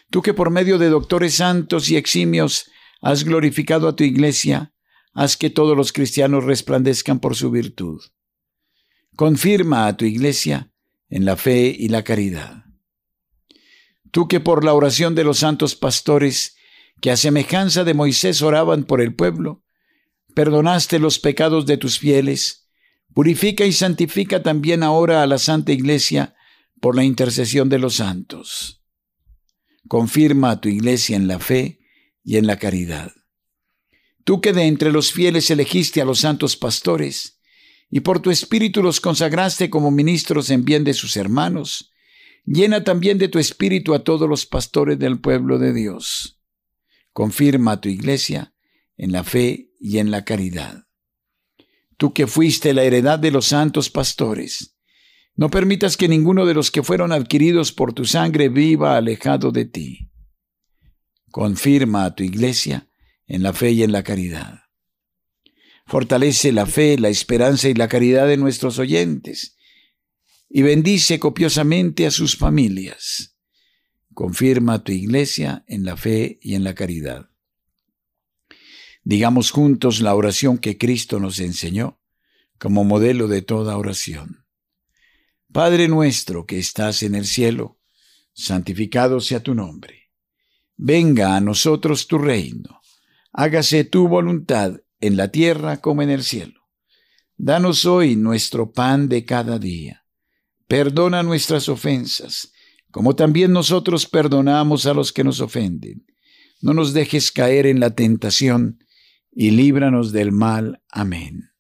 Tú 0.09 0.21
que 0.21 0.33
por 0.33 0.49
medio 0.49 0.77
de 0.77 0.89
doctores 0.89 1.35
santos 1.35 1.89
y 1.89 1.95
eximios 1.95 2.69
has 3.01 3.23
glorificado 3.23 3.87
a 3.87 3.95
tu 3.95 4.03
iglesia, 4.03 4.73
haz 5.13 5.37
que 5.37 5.49
todos 5.49 5.77
los 5.77 5.93
cristianos 5.93 6.43
resplandezcan 6.43 7.21
por 7.21 7.37
su 7.37 7.51
virtud. 7.51 8.01
Confirma 9.15 9.87
a 9.87 9.95
tu 9.95 10.03
iglesia 10.03 10.73
en 11.09 11.23
la 11.23 11.37
fe 11.37 11.73
y 11.73 11.87
la 11.87 12.03
caridad. 12.03 12.63
Tú 14.13 14.27
que 14.27 14.39
por 14.39 14.63
la 14.63 14.75
oración 14.75 15.15
de 15.15 15.23
los 15.23 15.39
santos 15.39 15.73
pastores 15.75 16.55
que 17.01 17.09
a 17.09 17.17
semejanza 17.17 17.83
de 17.83 17.95
Moisés 17.95 18.43
oraban 18.43 18.83
por 18.83 19.01
el 19.01 19.15
pueblo, 19.15 19.63
perdonaste 20.35 20.99
los 20.99 21.17
pecados 21.17 21.65
de 21.65 21.77
tus 21.77 21.97
fieles, 21.97 22.69
purifica 23.15 23.65
y 23.65 23.73
santifica 23.73 24.43
también 24.43 24.83
ahora 24.83 25.23
a 25.23 25.25
la 25.25 25.39
Santa 25.39 25.71
Iglesia 25.71 26.35
por 26.79 26.95
la 26.95 27.03
intercesión 27.03 27.69
de 27.69 27.79
los 27.79 27.95
santos. 27.95 28.83
Confirma 29.87 30.51
a 30.51 30.61
tu 30.61 30.69
Iglesia 30.69 31.15
en 31.15 31.27
la 31.27 31.39
fe 31.39 31.79
y 32.23 32.37
en 32.37 32.45
la 32.45 32.59
caridad. 32.59 33.11
Tú 34.23 34.41
que 34.41 34.53
de 34.53 34.67
entre 34.67 34.91
los 34.91 35.11
fieles 35.11 35.49
elegiste 35.49 36.01
a 36.01 36.05
los 36.05 36.19
santos 36.19 36.55
pastores, 36.55 37.39
y 37.89 38.01
por 38.01 38.19
tu 38.19 38.29
espíritu 38.29 38.83
los 38.83 39.01
consagraste 39.01 39.71
como 39.71 39.89
ministros 39.89 40.51
en 40.51 40.65
bien 40.65 40.83
de 40.83 40.93
sus 40.93 41.17
hermanos, 41.17 41.89
llena 42.45 42.83
también 42.83 43.17
de 43.17 43.27
tu 43.27 43.39
espíritu 43.39 43.93
a 43.93 44.03
todos 44.03 44.29
los 44.29 44.45
pastores 44.45 44.99
del 44.99 45.19
pueblo 45.19 45.59
de 45.59 45.73
Dios. 45.73 46.39
Confirma 47.11 47.73
a 47.73 47.81
tu 47.81 47.89
iglesia 47.89 48.53
en 48.97 49.11
la 49.11 49.23
fe 49.23 49.71
y 49.79 49.99
en 49.99 50.11
la 50.11 50.23
caridad. 50.25 50.85
Tú 51.97 52.13
que 52.13 52.27
fuiste 52.27 52.73
la 52.73 52.83
heredad 52.83 53.19
de 53.19 53.31
los 53.31 53.47
santos 53.47 53.89
pastores, 53.89 54.75
no 55.35 55.49
permitas 55.49 55.97
que 55.97 56.07
ninguno 56.07 56.45
de 56.45 56.53
los 56.53 56.69
que 56.69 56.83
fueron 56.83 57.11
adquiridos 57.11 57.71
por 57.71 57.93
tu 57.93 58.05
sangre 58.05 58.49
viva 58.49 58.97
alejado 58.97 59.51
de 59.51 59.65
ti. 59.65 60.11
Confirma 61.31 62.05
a 62.05 62.13
tu 62.13 62.23
iglesia 62.23 62.89
en 63.25 63.41
la 63.41 63.53
fe 63.53 63.71
y 63.71 63.83
en 63.83 63.91
la 63.91 64.03
caridad. 64.03 64.59
Fortalece 65.85 66.51
la 66.51 66.65
fe, 66.65 66.97
la 66.97 67.09
esperanza 67.09 67.67
y 67.67 67.73
la 67.73 67.87
caridad 67.87 68.27
de 68.27 68.37
nuestros 68.37 68.79
oyentes 68.79 69.52
y 70.49 70.61
bendice 70.61 71.19
copiosamente 71.19 72.05
a 72.05 72.11
sus 72.11 72.37
familias. 72.37 73.35
Confirma 74.13 74.75
a 74.75 74.83
tu 74.83 74.91
iglesia 74.91 75.63
en 75.67 75.83
la 75.85 75.97
fe 75.97 76.37
y 76.41 76.55
en 76.55 76.63
la 76.63 76.75
caridad. 76.75 77.29
Digamos 79.03 79.51
juntos 79.51 80.01
la 80.01 80.15
oración 80.15 80.59
que 80.59 80.77
Cristo 80.77 81.19
nos 81.19 81.39
enseñó 81.39 81.99
como 82.59 82.83
modelo 82.83 83.27
de 83.27 83.41
toda 83.41 83.77
oración. 83.77 84.45
Padre 85.51 85.87
nuestro 85.87 86.45
que 86.45 86.59
estás 86.59 87.03
en 87.03 87.15
el 87.15 87.25
cielo, 87.25 87.79
santificado 88.33 89.19
sea 89.19 89.41
tu 89.41 89.55
nombre. 89.55 90.11
Venga 90.77 91.35
a 91.35 91.41
nosotros 91.41 92.07
tu 92.07 92.17
reino. 92.17 92.81
Hágase 93.31 93.83
tu 93.83 94.07
voluntad 94.07 94.77
en 94.99 95.17
la 95.17 95.29
tierra 95.29 95.81
como 95.81 96.01
en 96.03 96.11
el 96.11 96.23
cielo. 96.23 96.61
Danos 97.35 97.85
hoy 97.85 98.15
nuestro 98.15 98.71
pan 98.71 99.09
de 99.09 99.25
cada 99.25 99.57
día 99.57 100.02
Perdona 100.73 101.21
nuestras 101.21 101.69
ofensas, 101.69 102.51
como 102.89 103.15
también 103.15 103.53
nosotros 103.53 104.07
perdonamos 104.07 104.87
a 104.87 104.95
los 104.95 105.13
que 105.13 105.23
nos 105.23 105.39
ofenden. 105.39 106.07
No 106.61 106.73
nos 106.73 106.93
dejes 106.93 107.31
caer 107.31 107.67
en 107.67 107.79
la 107.79 107.93
tentación, 107.93 108.83
y 109.31 109.51
líbranos 109.51 110.11
del 110.11 110.31
mal. 110.31 110.81
Amén. 110.89 111.51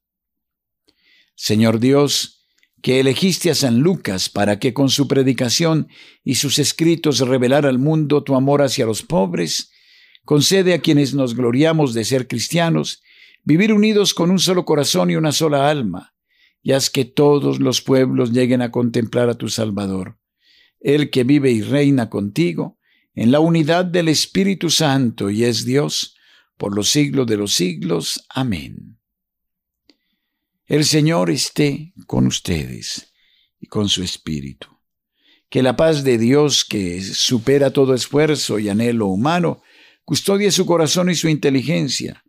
Señor 1.35 1.79
Dios, 1.79 2.47
que 2.81 2.99
elegiste 2.99 3.51
a 3.51 3.53
San 3.53 3.81
Lucas 3.81 4.29
para 4.29 4.57
que 4.57 4.73
con 4.73 4.89
su 4.89 5.07
predicación 5.07 5.89
y 6.23 6.33
sus 6.33 6.57
escritos 6.57 7.19
revelara 7.19 7.69
al 7.69 7.77
mundo 7.77 8.23
tu 8.23 8.33
amor 8.33 8.63
hacia 8.63 8.87
los 8.87 9.03
pobres, 9.03 9.69
concede 10.25 10.73
a 10.73 10.81
quienes 10.81 11.13
nos 11.13 11.35
gloriamos 11.35 11.93
de 11.93 12.03
ser 12.03 12.27
cristianos 12.27 13.03
vivir 13.43 13.73
unidos 13.73 14.15
con 14.15 14.31
un 14.31 14.39
solo 14.39 14.65
corazón 14.65 15.11
y 15.11 15.15
una 15.15 15.33
sola 15.33 15.69
alma 15.69 16.12
y 16.63 16.71
haz 16.71 16.89
que 16.89 17.05
todos 17.05 17.59
los 17.59 17.81
pueblos 17.81 18.31
lleguen 18.31 18.61
a 18.61 18.71
contemplar 18.71 19.29
a 19.29 19.35
tu 19.35 19.49
Salvador, 19.49 20.17
el 20.79 21.11
que 21.11 21.25
vive 21.25 21.51
y 21.51 21.61
reina 21.61 22.09
contigo 22.09 22.79
en 23.13 23.31
la 23.31 23.41
unidad 23.41 23.85
del 23.85 24.07
Espíritu 24.07 24.69
Santo 24.69 25.29
y 25.29 25.43
es 25.43 25.65
Dios 25.65 26.15
por 26.57 26.73
los 26.73 26.89
siglos 26.89 27.27
de 27.27 27.37
los 27.37 27.53
siglos. 27.53 28.25
Amén. 28.29 28.97
El 30.65 30.85
Señor 30.85 31.29
esté 31.29 31.93
con 32.07 32.25
ustedes 32.25 33.13
y 33.59 33.67
con 33.67 33.89
su 33.89 34.01
Espíritu. 34.01 34.69
Que 35.49 35.61
la 35.61 35.75
paz 35.75 36.03
de 36.03 36.17
Dios, 36.17 36.65
que 36.65 37.01
supera 37.01 37.71
todo 37.71 37.93
esfuerzo 37.93 38.57
y 38.57 38.69
anhelo 38.69 39.07
humano, 39.07 39.61
custodie 40.05 40.51
su 40.51 40.65
corazón 40.65 41.09
y 41.09 41.15
su 41.15 41.27
inteligencia 41.27 42.23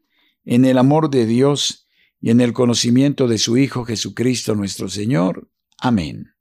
en 0.44 0.64
el 0.64 0.76
amor 0.76 1.08
de 1.08 1.24
Dios 1.24 1.83
y 2.24 2.30
en 2.30 2.40
el 2.40 2.54
conocimiento 2.54 3.28
de 3.28 3.36
su 3.36 3.58
Hijo 3.58 3.84
Jesucristo 3.84 4.54
nuestro 4.54 4.88
Señor. 4.88 5.50
Amén. 5.76 6.32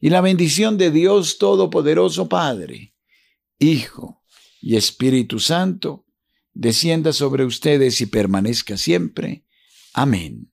Y 0.00 0.08
la 0.08 0.22
bendición 0.22 0.78
de 0.78 0.90
Dios 0.90 1.36
Todopoderoso 1.36 2.30
Padre, 2.30 2.94
Hijo 3.58 4.22
y 4.62 4.76
Espíritu 4.76 5.38
Santo, 5.38 6.06
descienda 6.54 7.12
sobre 7.12 7.44
ustedes 7.44 8.00
y 8.00 8.06
permanezca 8.06 8.78
siempre. 8.78 9.44
Amén. 9.92 10.50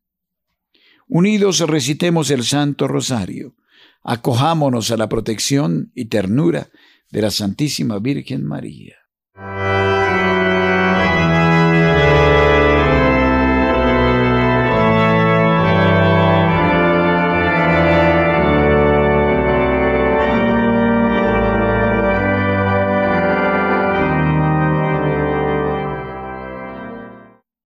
Unidos 1.08 1.62
recitemos 1.62 2.30
el 2.30 2.44
Santo 2.44 2.90
Rosario, 2.90 3.56
acojámonos 4.04 4.92
a 4.92 4.98
la 4.98 5.08
protección 5.08 5.94
y 5.96 6.08
ternura 6.08 6.70
de 7.12 7.22
la 7.22 7.32
Santísima 7.32 7.98
Virgen 8.00 8.44
María. 8.44 9.03